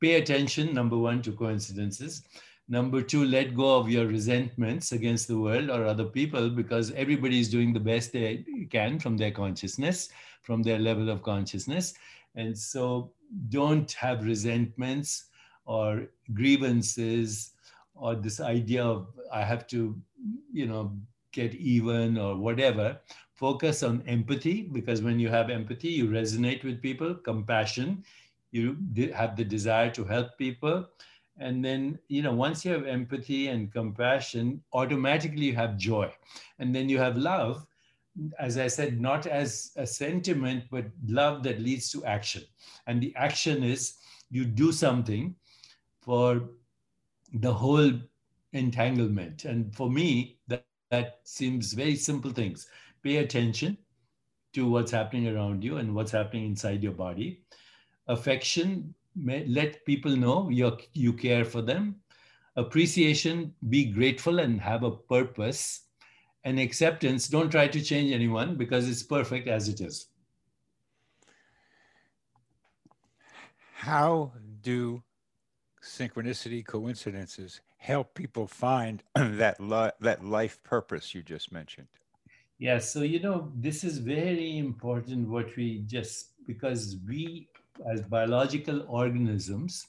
[0.02, 2.24] pay attention, number one, to coincidences.
[2.68, 7.40] Number two, let go of your resentments against the world or other people because everybody
[7.40, 10.10] is doing the best they can from their consciousness,
[10.42, 11.94] from their level of consciousness.
[12.36, 13.12] And so
[13.50, 15.26] don't have resentments
[15.66, 17.52] or grievances
[17.94, 19.96] or this idea of I have to,
[20.52, 20.98] you know,
[21.32, 22.98] get even or whatever.
[23.34, 28.04] Focus on empathy because when you have empathy, you resonate with people, compassion,
[28.52, 28.78] you
[29.14, 30.86] have the desire to help people.
[31.38, 36.12] And then, you know, once you have empathy and compassion, automatically you have joy.
[36.60, 37.66] And then you have love,
[38.40, 42.44] as I said, not as a sentiment, but love that leads to action.
[42.86, 43.96] And the action is
[44.30, 45.36] you do something
[46.02, 46.50] for
[47.34, 47.92] the whole
[48.54, 49.46] entanglement.
[49.46, 52.68] And for me, that, that seems very simple things.
[53.02, 53.78] Pay attention
[54.54, 57.42] to what's happening around you and what's happening inside your body.
[58.08, 61.96] Affection, let people know you you care for them.
[62.56, 65.88] Appreciation, be grateful and have a purpose.
[66.44, 70.08] And acceptance, don't try to change anyone because it's perfect as it is.
[73.74, 75.04] How do
[75.82, 81.88] synchronicity, coincidences help people find that li- that life purpose you just mentioned?
[82.60, 85.28] Yeah, so you know this is very important.
[85.28, 87.48] What we just because we
[87.92, 89.88] as biological organisms,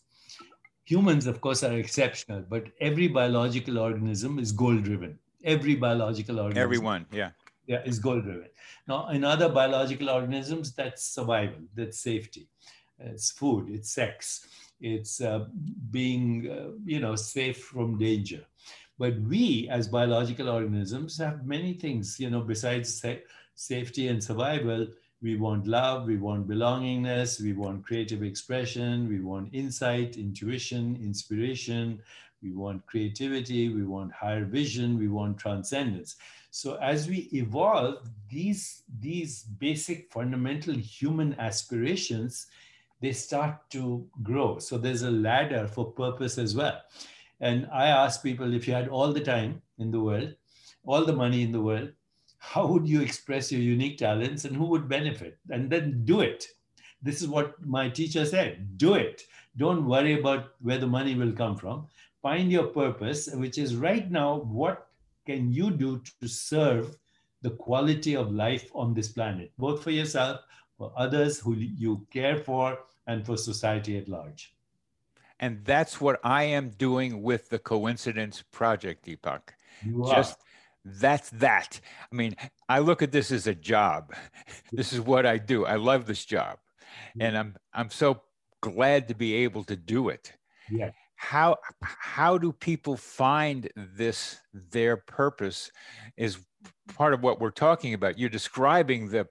[0.85, 5.18] humans of course are exceptional, but every biological organism is goal driven.
[5.45, 6.62] Every biological organism.
[6.62, 7.31] Everyone, yeah.
[7.66, 8.49] Yeah, is goal driven.
[8.88, 12.49] Now, in other biological organisms, that's survival, that's safety,
[12.99, 14.47] it's food, it's sex
[14.83, 15.47] it's uh,
[15.90, 18.45] being, uh, you know, safe from danger.
[18.99, 23.23] But we, as biological organisms, have many things, you know, besides sa-
[23.55, 24.88] safety and survival.
[25.22, 32.00] We want love, we want belongingness, we want creative expression, we want insight, intuition, inspiration,
[32.42, 36.16] we want creativity, we want higher vision, we want transcendence.
[36.50, 42.48] So as we evolve, these, these basic fundamental human aspirations
[43.02, 44.58] they start to grow.
[44.61, 46.80] So there's a ladder for purpose as well.
[47.40, 50.35] And I ask people if you had all the time in the world,
[50.87, 51.90] all the money in the world,
[52.42, 55.38] how would you express your unique talents and who would benefit?
[55.50, 56.44] And then do it.
[57.00, 59.22] This is what my teacher said do it.
[59.57, 61.87] Don't worry about where the money will come from.
[62.20, 64.88] Find your purpose, which is right now what
[65.24, 66.96] can you do to serve
[67.42, 70.40] the quality of life on this planet, both for yourself,
[70.76, 74.55] for others who you care for, and for society at large.
[75.38, 79.55] And that's what I am doing with the Coincidence Project, Deepak.
[79.85, 80.38] You Just
[80.85, 81.81] that's that.
[82.11, 82.37] I mean,
[82.68, 84.14] I look at this as a job.
[84.73, 85.64] This is what I do.
[85.64, 86.59] I love this job.
[87.11, 87.23] Mm-hmm.
[87.23, 88.22] And I'm I'm so
[88.61, 90.33] glad to be able to do it.
[90.70, 90.91] Yeah.
[91.16, 95.70] How how do people find this their purpose
[96.16, 96.39] is
[96.95, 98.18] part of what we're talking about.
[98.18, 99.28] You're describing the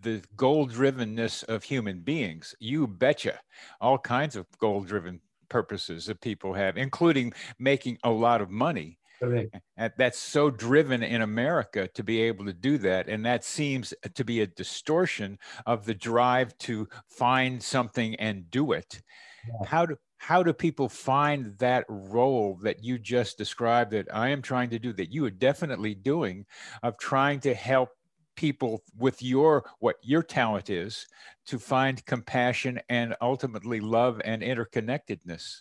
[0.00, 2.54] the goal drivenness of human beings.
[2.60, 3.40] You betcha.
[3.80, 8.98] All kinds of goal driven purposes that people have, including making a lot of money.
[9.18, 9.56] Correct.
[9.96, 13.08] That's so driven in America to be able to do that.
[13.08, 18.72] And that seems to be a distortion of the drive to find something and do
[18.72, 19.00] it.
[19.46, 19.66] Yeah.
[19.66, 24.42] How do how do people find that role that you just described that I am
[24.42, 26.46] trying to do that you are definitely doing
[26.82, 27.90] of trying to help
[28.34, 31.06] people with your what your talent is
[31.46, 35.60] to find compassion and ultimately love and interconnectedness?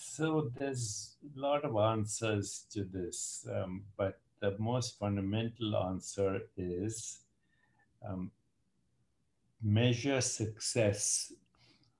[0.00, 7.18] So there's a lot of answers to this, um, but the most fundamental answer is
[8.08, 8.30] um,
[9.60, 11.32] measure success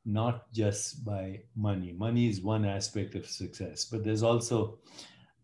[0.05, 1.92] not just by money.
[1.92, 4.78] Money is one aspect of success, but there's also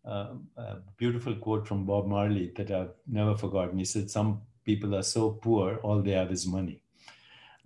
[0.08, 3.78] uh, a beautiful quote from Bob Marley that I've never forgotten.
[3.78, 6.83] He said, Some people are so poor, all they have is money.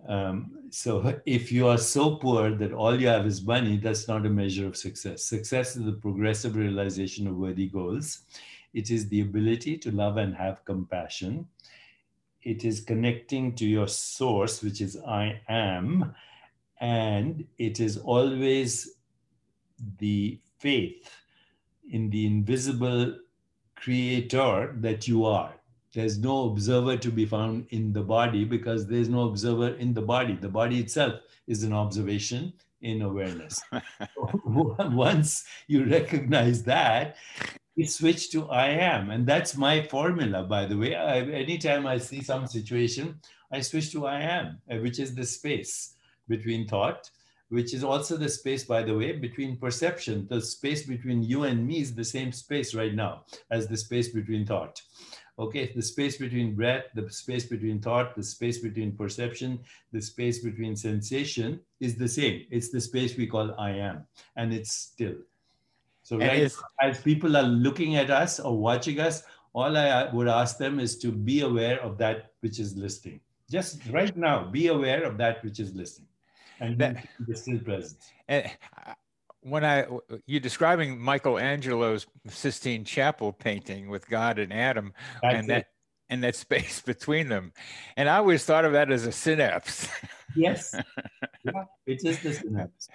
[0.07, 4.25] Um, so if you are so poor that all you have is money, that's not
[4.25, 5.23] a measure of success.
[5.23, 8.21] Success is the progressive realization of worthy goals.
[8.73, 11.47] It is the ability to love and have compassion.
[12.43, 16.15] It is connecting to your source, which is I am,
[16.79, 18.95] and it is always
[19.97, 21.09] the faith
[21.91, 23.17] in the invisible
[23.75, 25.58] creator that you are.
[25.93, 30.01] There's no observer to be found in the body because there's no observer in the
[30.01, 30.35] body.
[30.35, 33.59] The body itself is an observation in awareness.
[34.45, 37.15] Once you recognize that,
[37.75, 39.09] you switch to I am.
[39.09, 40.95] And that's my formula, by the way.
[40.95, 43.19] I, anytime I see some situation,
[43.51, 45.95] I switch to I am, uh, which is the space
[46.27, 47.09] between thought,
[47.47, 50.27] which is also the space, by the way, between perception.
[50.29, 54.09] The space between you and me is the same space right now as the space
[54.09, 54.81] between thought.
[55.39, 59.59] Okay, the space between breath, the space between thought, the space between perception,
[59.93, 62.45] the space between sensation is the same.
[62.51, 65.15] It's the space we call I am, and it's still.
[66.03, 69.23] So, right, as people are looking at us or watching us,
[69.53, 73.21] all I uh, would ask them is to be aware of that which is listening.
[73.49, 76.09] Just right now, be aware of that which is listening
[76.59, 77.99] and that, the still present.
[78.27, 78.49] And
[79.41, 79.85] when I
[80.25, 85.67] you're describing Michelangelo's Sistine Chapel painting with God and Adam, That's and that
[86.09, 87.53] and that space between them,
[87.97, 89.87] and I always thought of that as a synapse.
[90.35, 90.75] Yes,
[91.43, 92.89] yeah, it is the synapse.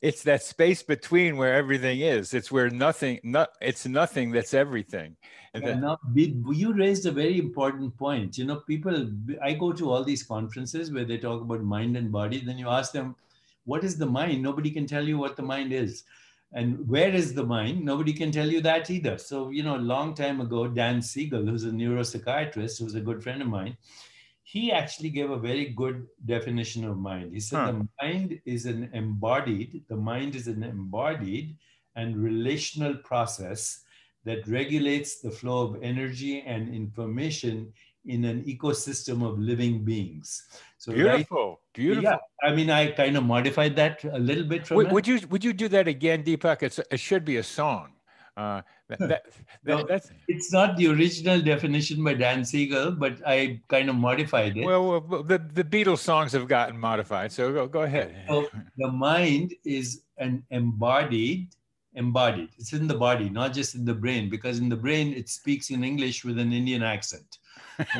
[0.00, 2.34] It's that space between where everything is.
[2.34, 5.16] It's where nothing, not it's nothing that's everything.
[5.54, 8.38] And yeah, now, you raised a very important point.
[8.38, 9.10] You know, people.
[9.42, 12.40] I go to all these conferences where they talk about mind and body.
[12.40, 13.16] Then you ask them,
[13.64, 16.04] "What is the mind?" Nobody can tell you what the mind is
[16.54, 19.88] and where is the mind nobody can tell you that either so you know a
[19.92, 23.76] long time ago dan siegel who's a neuropsychiatrist who's a good friend of mine
[24.42, 27.72] he actually gave a very good definition of mind he said huh.
[27.72, 31.56] the mind is an embodied the mind is an embodied
[31.96, 33.84] and relational process
[34.24, 37.72] that regulates the flow of energy and information
[38.06, 40.44] in an ecosystem of living beings.
[40.78, 42.02] So beautiful, right, beautiful.
[42.02, 44.78] Yeah, I mean, I kind of modified that a little bit from.
[44.78, 46.62] Would, would you would you do that again, Deepak?
[46.62, 47.92] It's, it should be a song.
[48.36, 49.26] Uh, that, that,
[49.64, 54.56] no, that's it's not the original definition by Dan Siegel, but I kind of modified
[54.56, 54.64] it.
[54.64, 58.24] Well, the the Beatles songs have gotten modified, so go go ahead.
[58.28, 61.54] So the mind is an embodied
[61.94, 62.48] embodied.
[62.58, 65.70] It's in the body, not just in the brain, because in the brain it speaks
[65.70, 67.38] in English with an Indian accent.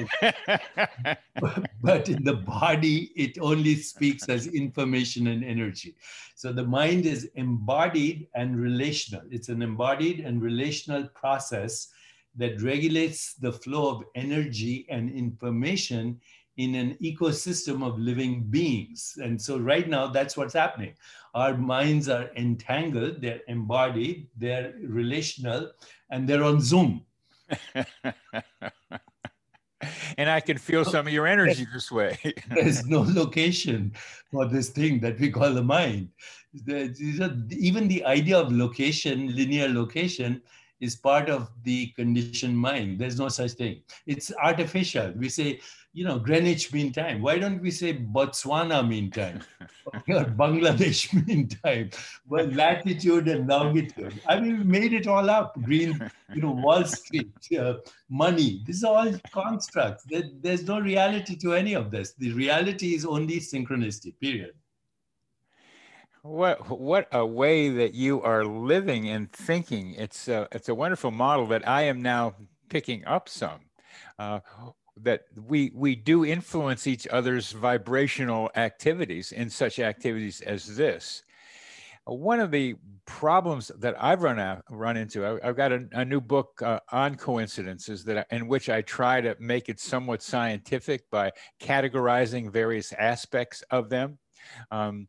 [1.83, 5.95] but in the body, it only speaks as information and energy.
[6.35, 9.23] So the mind is embodied and relational.
[9.31, 11.89] It's an embodied and relational process
[12.37, 16.21] that regulates the flow of energy and information
[16.57, 19.19] in an ecosystem of living beings.
[19.23, 20.95] And so right now, that's what's happening.
[21.35, 25.73] Our minds are entangled, they're embodied, they're relational,
[26.11, 27.07] and they're on Zoom.
[30.19, 32.19] and I can feel some of your energy this way.
[32.51, 33.93] There's no location
[34.31, 36.09] for this thing that we call the mind.
[36.69, 40.43] Even the idea of location, linear location,
[40.81, 42.99] is part of the conditioned mind.
[42.99, 43.83] There's no such thing.
[44.07, 45.13] It's artificial.
[45.17, 45.61] We say,
[45.95, 47.21] you know, Greenwich Mean Time.
[47.21, 49.43] Why don't we say Botswana Mean Time
[49.87, 51.91] or Bangladesh Mean Time?
[52.27, 54.21] Well, latitude and longitude.
[54.27, 55.61] I mean, we made it all up.
[55.63, 57.75] Green, you know, Wall Street, uh,
[58.09, 58.63] money.
[58.65, 60.05] These are all constructs.
[60.05, 62.15] There, there's no reality to any of this.
[62.15, 64.53] The reality is only synchronicity, period.
[66.23, 69.95] What what a way that you are living and thinking.
[69.95, 72.37] It's a, it's a wonderful model that I am now
[72.69, 73.59] picking up some.
[74.21, 74.39] Uh,
[75.01, 81.23] that we we do influence each other's vibrational activities in such activities as this.
[82.05, 82.75] One of the
[83.07, 86.81] problems that I've run out, run into, I, have got a, a, new book uh,
[86.91, 91.31] on coincidences that in which I try to make it somewhat scientific by
[91.61, 94.19] categorizing various aspects of them.
[94.73, 95.07] Um,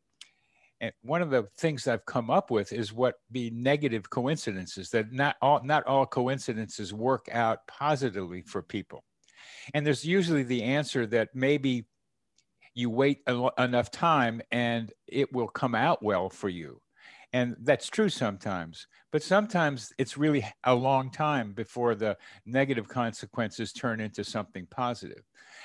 [0.81, 5.11] And one of the things I've come up with is what be negative coincidences that
[5.11, 9.03] not all not all coincidences work out positively for people.
[9.73, 11.85] And there's usually the answer that maybe
[12.75, 13.19] you wait
[13.57, 16.81] enough time and it will come out well for you.
[17.33, 23.73] And that's true sometimes, but sometimes it's really a long time before the negative consequences
[23.73, 25.23] turn into something positive.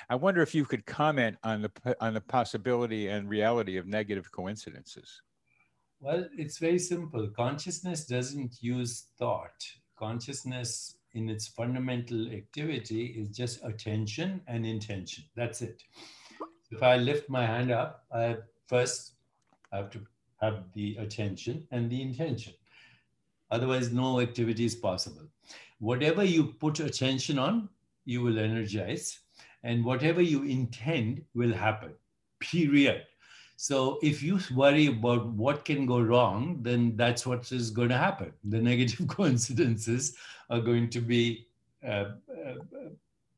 [0.09, 4.31] I wonder if you could comment on the on the possibility and reality of negative
[4.31, 5.21] coincidences.
[5.99, 7.29] Well, it's very simple.
[7.35, 9.63] Consciousness doesn't use thought.
[9.95, 15.23] Consciousness in its fundamental activity is just attention and intention.
[15.35, 15.83] That's it.
[16.71, 18.37] If I lift my hand up, I
[18.67, 19.13] first
[19.71, 20.01] have to
[20.41, 22.53] have the attention and the intention.
[23.51, 25.27] Otherwise, no activity is possible.
[25.79, 27.69] Whatever you put attention on,
[28.05, 29.19] you will energize,
[29.63, 31.91] and whatever you intend will happen,
[32.39, 33.03] period.
[33.61, 37.97] So if you worry about what can go wrong, then that's what is going to
[37.97, 38.31] happen.
[38.45, 40.15] The negative coincidences
[40.49, 41.45] are going to be
[41.85, 42.53] uh, uh,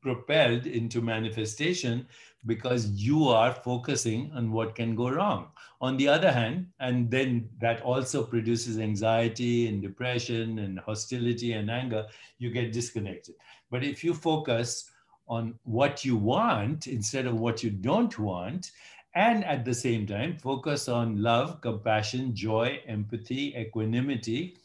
[0.00, 2.06] propelled into manifestation
[2.46, 5.48] because you are focusing on what can go wrong.
[5.80, 11.68] On the other hand, and then that also produces anxiety and depression and hostility and
[11.68, 12.06] anger,
[12.38, 13.34] you get disconnected.
[13.72, 14.88] But if you focus
[15.26, 18.70] on what you want instead of what you don't want,
[19.14, 24.56] and at the same time, focus on love, compassion, joy, empathy, equanimity,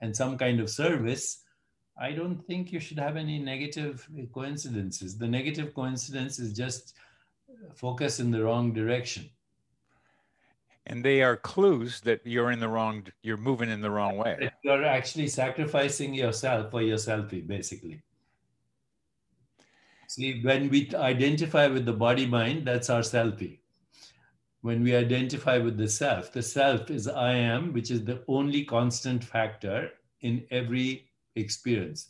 [0.00, 1.42] and some kind of service,
[2.00, 5.18] I don't think you should have any negative coincidences.
[5.18, 6.94] The negative coincidence is just
[7.74, 9.28] focus in the wrong direction.
[10.86, 14.50] And they are clues that you're in the wrong, you're moving in the wrong way.
[14.64, 18.02] You're actually sacrificing yourself for your selfie, basically.
[20.08, 23.60] See, when we identify with the body mind, that's our selfie.
[24.62, 28.64] When we identify with the self, the self is I am, which is the only
[28.64, 29.90] constant factor
[30.20, 32.08] in every experience.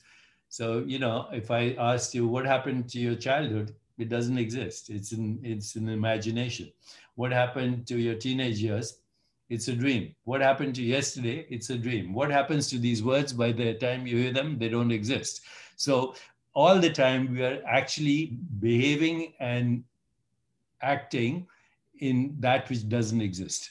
[0.48, 4.90] So, you know, if I asked you what happened to your childhood, it doesn't exist.
[4.90, 6.70] It's an, it's an imagination.
[7.14, 8.98] What happened to your teenage years?
[9.48, 10.14] It's a dream.
[10.24, 11.46] What happened to yesterday?
[11.48, 12.12] It's a dream.
[12.12, 14.58] What happens to these words by the time you hear them?
[14.58, 15.40] They don't exist.
[15.76, 16.14] So
[16.54, 19.84] all the time we are actually behaving and
[20.82, 21.46] acting
[22.02, 23.70] in that which doesn't exist.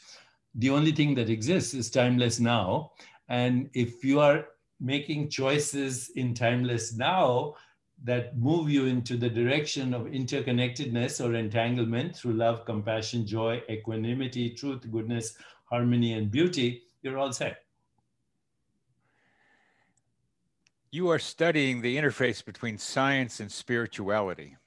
[0.55, 2.93] The only thing that exists is timeless now.
[3.27, 4.45] And if you are
[4.79, 7.55] making choices in timeless now
[8.03, 14.49] that move you into the direction of interconnectedness or entanglement through love, compassion, joy, equanimity,
[14.49, 17.57] truth, goodness, harmony, and beauty, you're all set.
[20.89, 24.57] You are studying the interface between science and spirituality.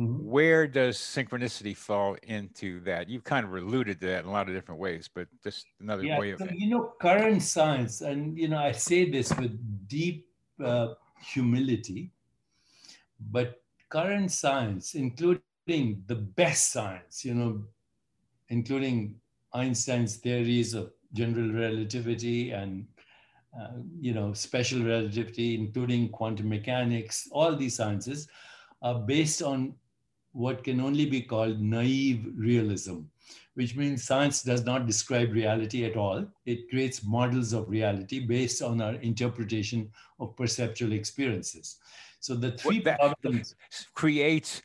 [0.00, 0.24] Mm-hmm.
[0.24, 3.10] Where does synchronicity fall into that?
[3.10, 6.02] You've kind of alluded to that in a lot of different ways, but just another
[6.02, 9.52] yeah, way of so, you know current science, and you know I say this with
[9.88, 10.28] deep
[10.64, 12.10] uh, humility,
[13.30, 17.62] but current science, including the best science, you know,
[18.48, 19.16] including
[19.52, 22.86] Einstein's theories of general relativity and
[23.60, 28.26] uh, you know special relativity, including quantum mechanics, all these sciences
[28.80, 29.74] are based on
[30.32, 33.00] what can only be called naive realism,
[33.54, 36.26] which means science does not describe reality at all.
[36.46, 41.76] It creates models of reality based on our interpretation of perceptual experiences.
[42.20, 43.56] So the three problems
[43.94, 44.62] creates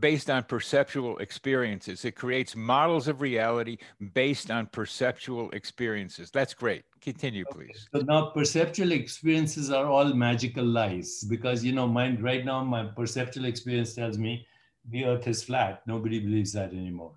[0.00, 2.04] based on perceptual experiences.
[2.04, 3.78] It creates models of reality
[4.14, 6.30] based on perceptual experiences.
[6.30, 6.84] That's great.
[7.00, 7.88] Continue, please.
[7.94, 8.04] Okay.
[8.04, 12.84] So now perceptual experiences are all magical lies because, you know, mind right now, my
[12.84, 14.46] perceptual experience tells me
[14.90, 15.82] the earth is flat.
[15.86, 17.12] Nobody believes that anymore.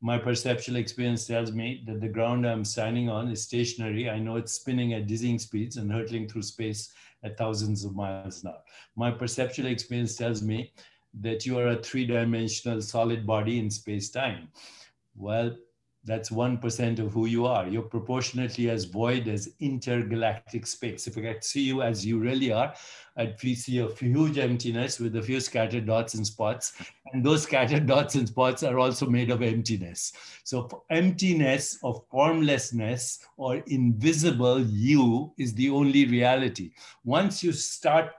[0.00, 4.08] My perceptual experience tells me that the ground I'm standing on is stationary.
[4.08, 6.92] I know it's spinning at dizzying speeds and hurtling through space
[7.24, 8.60] at thousands of miles an hour.
[8.94, 10.72] My perceptual experience tells me
[11.20, 14.48] that you are a three dimensional solid body in space time.
[15.16, 15.56] Well,
[16.04, 17.68] that's 1% of who you are.
[17.68, 21.06] You're proportionately as void as intergalactic space.
[21.06, 22.72] If I could see you as you really are,
[23.16, 26.72] I'd see a huge emptiness with a few scattered dots and spots.
[27.12, 30.12] And those scattered dots and spots are also made of emptiness.
[30.44, 36.72] So emptiness of formlessness or invisible you is the only reality.
[37.04, 38.12] Once you start,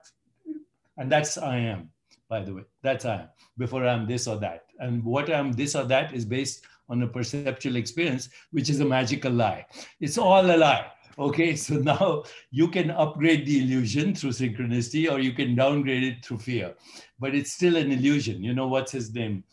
[0.98, 1.90] and that's I am
[2.30, 2.64] by the way.
[2.84, 4.66] That's I am before I'm this or that.
[4.80, 8.86] And what I'm this or that is based on a perceptual experience, which is a
[8.86, 9.66] magical lie.
[10.00, 10.92] It's all a lie.
[11.18, 16.24] Okay, so now you can upgrade the illusion through synchronicity or you can downgrade it
[16.24, 16.76] through fear,
[17.20, 18.44] but it's still an illusion.
[18.44, 19.44] You know, what's his name?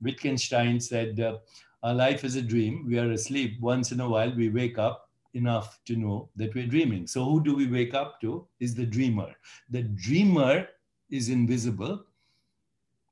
[0.00, 1.38] Wittgenstein said, uh,
[1.82, 2.86] Our life is a dream.
[2.88, 3.60] We are asleep.
[3.60, 7.06] Once in a while, we wake up enough to know that we're dreaming.
[7.06, 8.46] So, who do we wake up to?
[8.58, 9.34] Is the dreamer.
[9.68, 10.66] The dreamer
[11.10, 12.04] is invisible,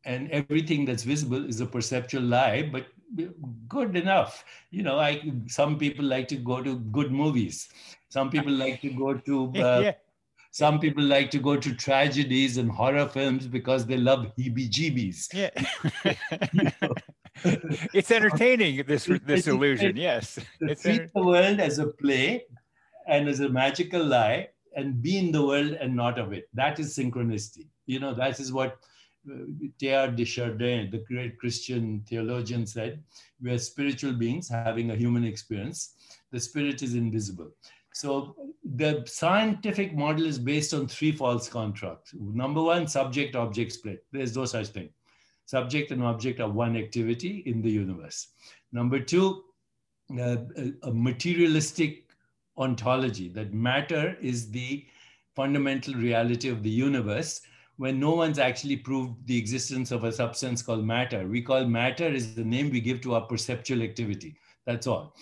[0.09, 2.86] and everything that's visible is a perceptual lie, but
[3.68, 4.42] good enough.
[4.70, 5.11] You know, I
[5.46, 7.68] some people like to go to good movies.
[8.09, 9.52] Some people like to go to.
[9.68, 9.96] Uh, yeah.
[10.50, 15.28] Some people like to go to tragedies and horror films because they love heebie-jeebies.
[15.34, 15.50] Yeah.
[16.52, 16.94] you know?
[17.94, 22.42] it's entertaining this this illusion yes it's treat the world as a play
[23.06, 26.80] and as a magical lie and be in the world and not of it that
[26.80, 28.78] is synchronicity you know that is what
[29.78, 33.02] Teilhard de Chardin, the great Christian theologian, said,
[33.42, 35.94] we are spiritual beings having a human experience.
[36.32, 37.50] The spirit is invisible.
[37.92, 42.14] So the scientific model is based on three false constructs.
[42.14, 44.04] Number one, subject-object split.
[44.12, 44.90] There's no such thing
[45.48, 48.28] subject and object are one activity in the universe.
[48.70, 49.44] Number two,
[50.20, 50.36] uh,
[50.82, 52.04] a materialistic
[52.58, 54.84] ontology that matter is the
[55.34, 57.40] fundamental reality of the universe
[57.79, 61.26] when no one's actually proved the existence of a substance called matter.
[61.26, 64.37] We call matter is the name we give to our perceptual activity.
[64.66, 65.14] That's all.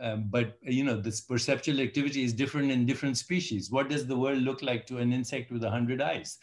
[0.00, 3.70] Um, but you know, this perceptual activity is different in different species.
[3.70, 6.38] What does the world look like to an insect with a hundred eyes?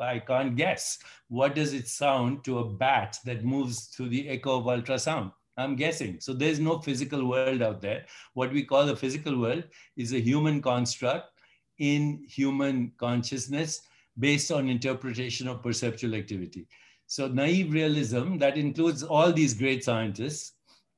[0.00, 0.98] I can't guess.
[1.28, 5.32] What does it sound to a bat that moves through the echo of ultrasound?
[5.56, 6.18] I'm guessing.
[6.20, 8.06] So there's no physical world out there.
[8.34, 9.64] What we call the physical world
[9.96, 11.30] is a human construct
[11.78, 13.80] in human consciousness
[14.18, 16.66] based on interpretation of perceptual activity.
[17.06, 20.52] So naive realism, that includes all these great scientists,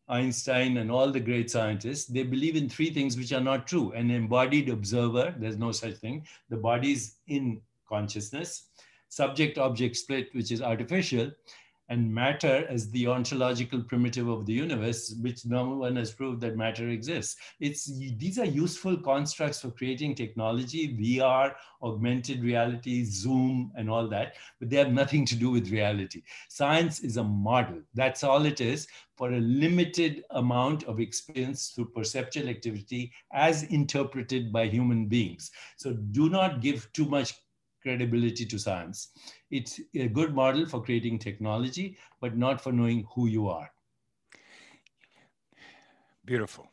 [0.09, 3.93] Einstein and all the great scientists, they believe in three things which are not true.
[3.93, 6.27] An embodied observer, there's no such thing.
[6.51, 8.69] The body is in consciousness
[9.15, 11.31] subject object split, which is artificial,
[11.89, 16.57] and matter as the ontological primitive of the universe, which no one has proved that
[16.57, 17.37] matter exists.
[17.61, 17.85] It's,
[18.17, 24.71] these are useful constructs for creating technology, VR, augmented reality, Zoom, and all that, but
[24.71, 26.23] they have nothing to do with reality.
[26.49, 27.81] Science is a model.
[27.95, 34.53] That's all it is for a limited amount of experience through perceptual activity as interpreted
[34.53, 35.51] by human beings.
[35.77, 37.35] So do not give too much
[37.85, 39.11] credibility to science.
[39.51, 43.71] It's a good model for creating technology, but not for knowing who you are.
[46.25, 46.71] Beautiful.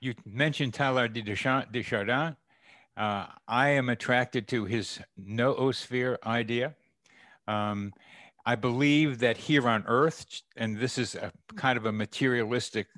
[0.00, 2.36] You mentioned Teilhard de Chardin.
[2.96, 6.74] Uh, I am attracted to his noosphere idea.
[7.46, 7.92] Um,
[8.46, 12.88] I believe that here on Earth, and this is a kind of a materialistic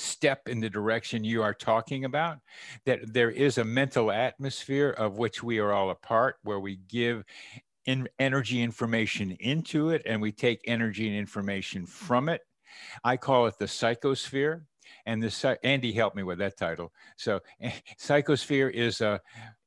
[0.00, 2.38] step in the direction you are talking about,
[2.84, 6.76] that there is a mental atmosphere of which we are all a part, where we
[6.88, 7.24] give
[7.86, 12.40] in energy information into it and we take energy and information from it.
[13.02, 14.62] I call it the psychosphere.
[15.06, 16.92] And this Andy helped me with that title.
[17.16, 17.40] So
[18.00, 19.20] psychosphere is a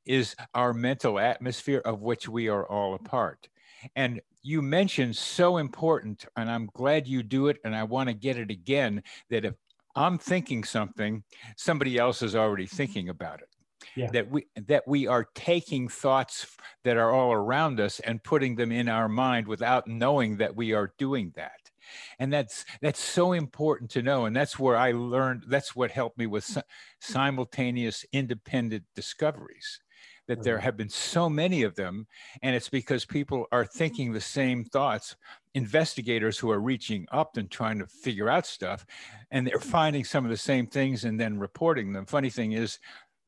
[0.05, 3.49] is our mental atmosphere of which we are all a part.
[3.95, 8.13] And you mentioned so important, and I'm glad you do it, and I want to
[8.13, 9.55] get it again that if
[9.97, 11.23] I'm thinking something,
[11.55, 13.49] somebody else is already thinking about it.
[13.95, 14.11] Yeah.
[14.11, 18.71] That we that we are taking thoughts that are all around us and putting them
[18.71, 21.71] in our mind without knowing that we are doing that.
[22.19, 24.25] And that's that's so important to know.
[24.25, 25.45] And that's where I learned.
[25.47, 26.57] That's what helped me with
[26.99, 29.79] simultaneous independent discoveries
[30.27, 30.63] that there mm-hmm.
[30.63, 32.05] have been so many of them
[32.41, 35.15] and it's because people are thinking the same thoughts
[35.57, 38.85] investigators who are reaching up and trying to figure out stuff
[39.31, 42.05] and they're finding some of the same things and then reporting them.
[42.05, 42.77] Funny thing is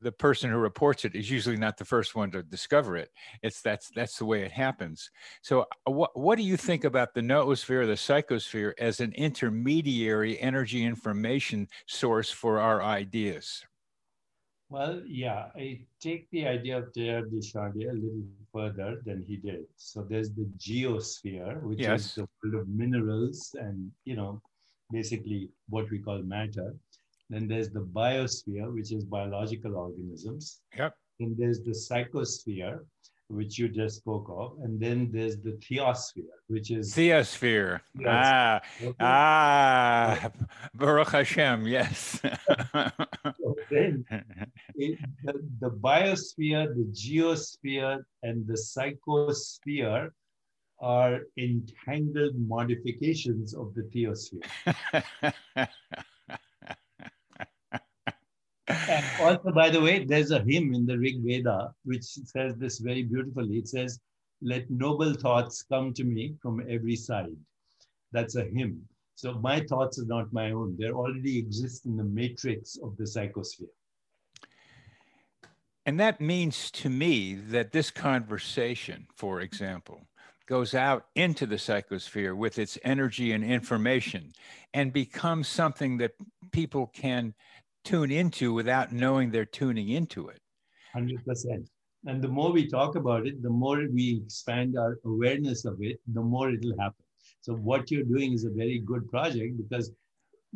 [0.00, 3.10] the person who reports it is usually not the first one to discover it.
[3.42, 5.10] It's that's that's the way it happens.
[5.42, 10.40] So uh, what, what do you think about the noosphere the psychosphere as an intermediary
[10.40, 13.64] energy information source for our ideas
[14.70, 19.36] well, yeah, I take the idea of Teilhard de Chardin a little further than he
[19.36, 19.64] did.
[19.76, 22.06] So there's the geosphere, which yes.
[22.06, 24.40] is the world of minerals and, you know,
[24.92, 26.74] basically what we call matter.
[27.28, 30.60] Then there's the biosphere, which is biological organisms.
[30.76, 30.94] Yep.
[31.18, 32.80] Then there's the psychosphere,
[33.30, 34.58] which you just spoke of.
[34.62, 37.80] And then there's the theosphere, which is theosphere.
[38.06, 38.96] Ah, okay.
[39.00, 40.30] ah,
[40.74, 42.20] Baruch Hashem, yes.
[43.70, 44.04] then
[44.74, 50.10] it, the, the biosphere, the geosphere, and the psychosphere
[50.80, 54.42] are entangled modifications of the theosphere.
[58.88, 62.78] and also, by the way, there's a hymn in the Rig Veda which says this
[62.78, 63.58] very beautifully.
[63.58, 64.00] It says,
[64.42, 67.36] Let noble thoughts come to me from every side.
[68.12, 68.82] That's a hymn.
[69.14, 70.76] So my thoughts are not my own.
[70.78, 73.68] They already exist in the matrix of the psychosphere.
[75.86, 80.06] And that means to me that this conversation, for example,
[80.46, 84.32] goes out into the psychosphere with its energy and information
[84.74, 86.12] and becomes something that
[86.50, 87.34] people can
[87.84, 90.40] tune into without knowing they're tuning into it.
[90.96, 91.66] 100%.
[92.06, 96.00] And the more we talk about it, the more we expand our awareness of it,
[96.12, 97.04] the more it'll happen.
[97.42, 99.92] So, what you're doing is a very good project because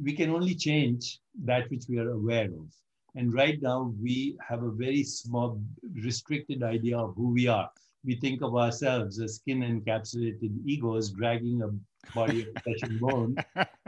[0.02, 2.66] we can only change that which we are aware of.
[3.14, 5.60] And right now, we have a very small,
[6.02, 7.70] restricted idea of who we are.
[8.04, 11.70] We think of ourselves as skin encapsulated egos dragging a
[12.14, 13.36] body and bone,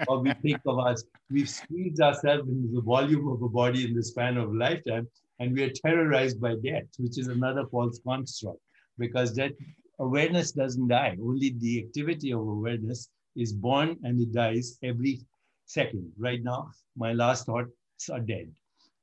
[0.09, 3.95] or we think of us, we've squeezed ourselves into the volume of a body in
[3.95, 5.09] the span of a lifetime,
[5.39, 8.61] and we are terrorized by death, which is another false construct,
[8.99, 9.53] because that
[9.99, 11.17] awareness doesn't die.
[11.21, 15.21] Only the activity of awareness is born and it dies every
[15.67, 16.13] second.
[16.19, 18.51] Right now, my last thoughts are dead.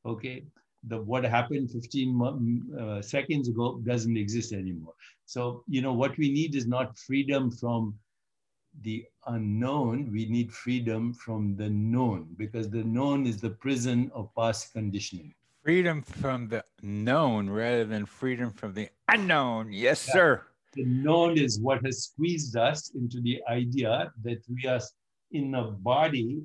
[0.05, 0.43] Okay,
[0.87, 4.93] the what happened 15 uh, seconds ago doesn't exist anymore.
[5.25, 7.95] So you know what we need is not freedom from
[8.81, 10.11] the unknown.
[10.11, 15.33] We need freedom from the known because the known is the prison of past conditioning.
[15.63, 19.71] Freedom from the known rather than freedom from the unknown.
[19.71, 20.13] Yes, yeah.
[20.13, 20.41] sir.
[20.73, 24.81] The known is what has squeezed us into the idea that we are
[25.31, 26.41] in a body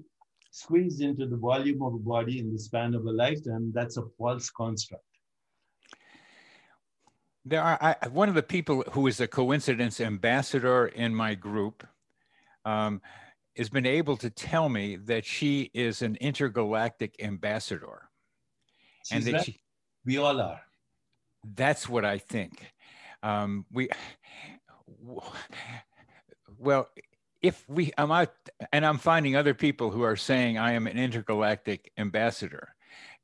[0.51, 4.03] squeezed into the volume of a body in the span of a lifetime, that's a
[4.19, 5.05] false construct.
[7.45, 11.87] There are I, one of the people who is a coincidence ambassador in my group
[12.69, 13.01] um,
[13.57, 18.09] has been able to tell me that she is an intergalactic ambassador,
[19.05, 19.45] She's and that right.
[19.45, 19.61] she,
[20.05, 20.61] we all are.
[21.55, 22.73] That's what I think.
[23.23, 23.89] Um, we
[26.59, 26.89] well,
[27.43, 28.33] if we i'm out
[28.73, 32.75] and i'm finding other people who are saying i am an intergalactic ambassador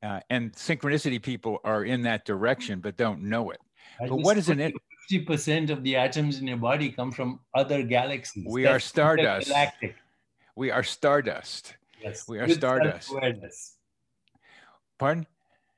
[0.03, 3.59] uh, and synchronicity people are in that direction but don't know it
[3.99, 4.71] I but what is an
[5.11, 9.47] 50% of the atoms in your body come from other galaxies we That's are stardust
[9.47, 9.95] Galactic.
[10.55, 13.75] we are stardust yes we are stardust awareness
[14.97, 15.27] pardon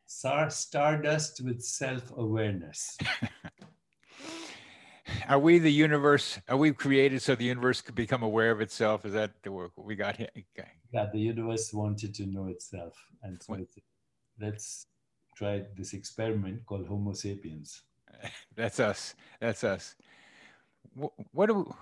[0.10, 2.98] Star, stardust with self-awareness
[5.30, 6.40] are we the universe?
[6.48, 9.06] Are we created so the universe could become aware of itself?
[9.06, 10.30] Is that the work we got here?
[10.32, 10.70] Okay.
[10.92, 13.58] Yeah, the universe wanted to know itself, and so
[14.40, 14.88] let's
[15.36, 17.84] try this experiment called Homo sapiens.
[18.56, 19.16] That's us.
[19.40, 19.96] That's us.
[21.32, 21.74] What do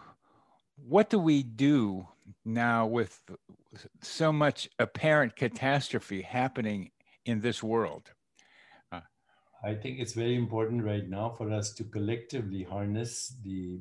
[0.87, 2.07] what do we do
[2.43, 3.21] now with
[4.01, 6.91] so much apparent catastrophe happening
[7.25, 8.11] in this world?
[9.65, 13.79] I think it's very important right now for us to collectively harness the,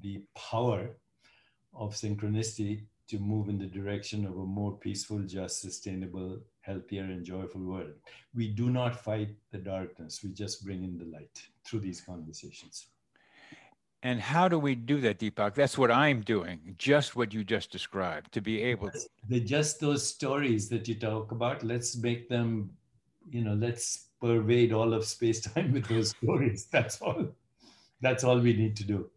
[0.00, 0.96] the power
[1.74, 7.22] of synchronicity to move in the direction of a more peaceful, just, sustainable, healthier, and
[7.22, 7.92] joyful world.
[8.34, 12.86] We do not fight the darkness, we just bring in the light through these conversations.
[14.02, 15.54] And how do we do that, Deepak?
[15.54, 19.00] That's what I'm doing, just what you just described, to be able to.
[19.28, 22.70] The, just those stories that you talk about, let's make them,
[23.30, 26.66] you know, let's pervade all of space time with those stories.
[26.72, 27.26] That's all.
[28.00, 29.10] That's all we need to do.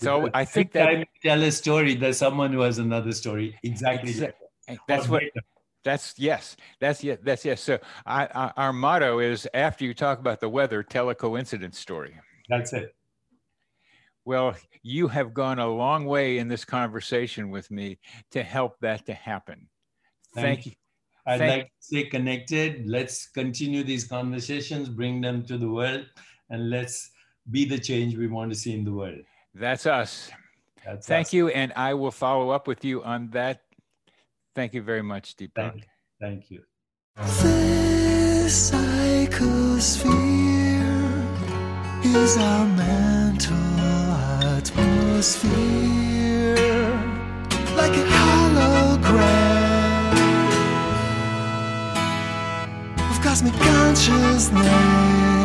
[0.00, 4.12] So I think that tell a story, there's someone who has another story exactly.
[4.86, 5.22] that's what.
[5.82, 6.56] That's yes.
[6.78, 7.18] That's yes.
[7.22, 7.62] That's yes.
[7.62, 11.78] So I, I, our motto is: after you talk about the weather, tell a coincidence
[11.78, 12.14] story.
[12.50, 12.94] That's it.
[14.26, 17.98] Well, you have gone a long way in this conversation with me
[18.32, 19.68] to help that to happen.
[20.34, 20.72] Thank, Thank you.
[21.26, 22.86] I'd Thank like to stay connected.
[22.86, 26.06] Let's continue these conversations, bring them to the world,
[26.50, 27.10] and let's
[27.50, 29.20] be the change we want to see in the world.
[29.54, 30.30] That's us.
[30.84, 31.32] That's Thank us.
[31.32, 31.48] you.
[31.48, 33.62] And I will follow up with you on that.
[34.54, 35.54] Thank you very much, Deepak.
[35.54, 35.86] Thank,
[36.20, 36.62] thank you.
[37.16, 40.04] This psychosphere
[42.04, 43.56] is our mental
[44.56, 45.70] atmosphere
[47.76, 49.50] like a hologram.
[53.22, 55.39] cosmic consciousness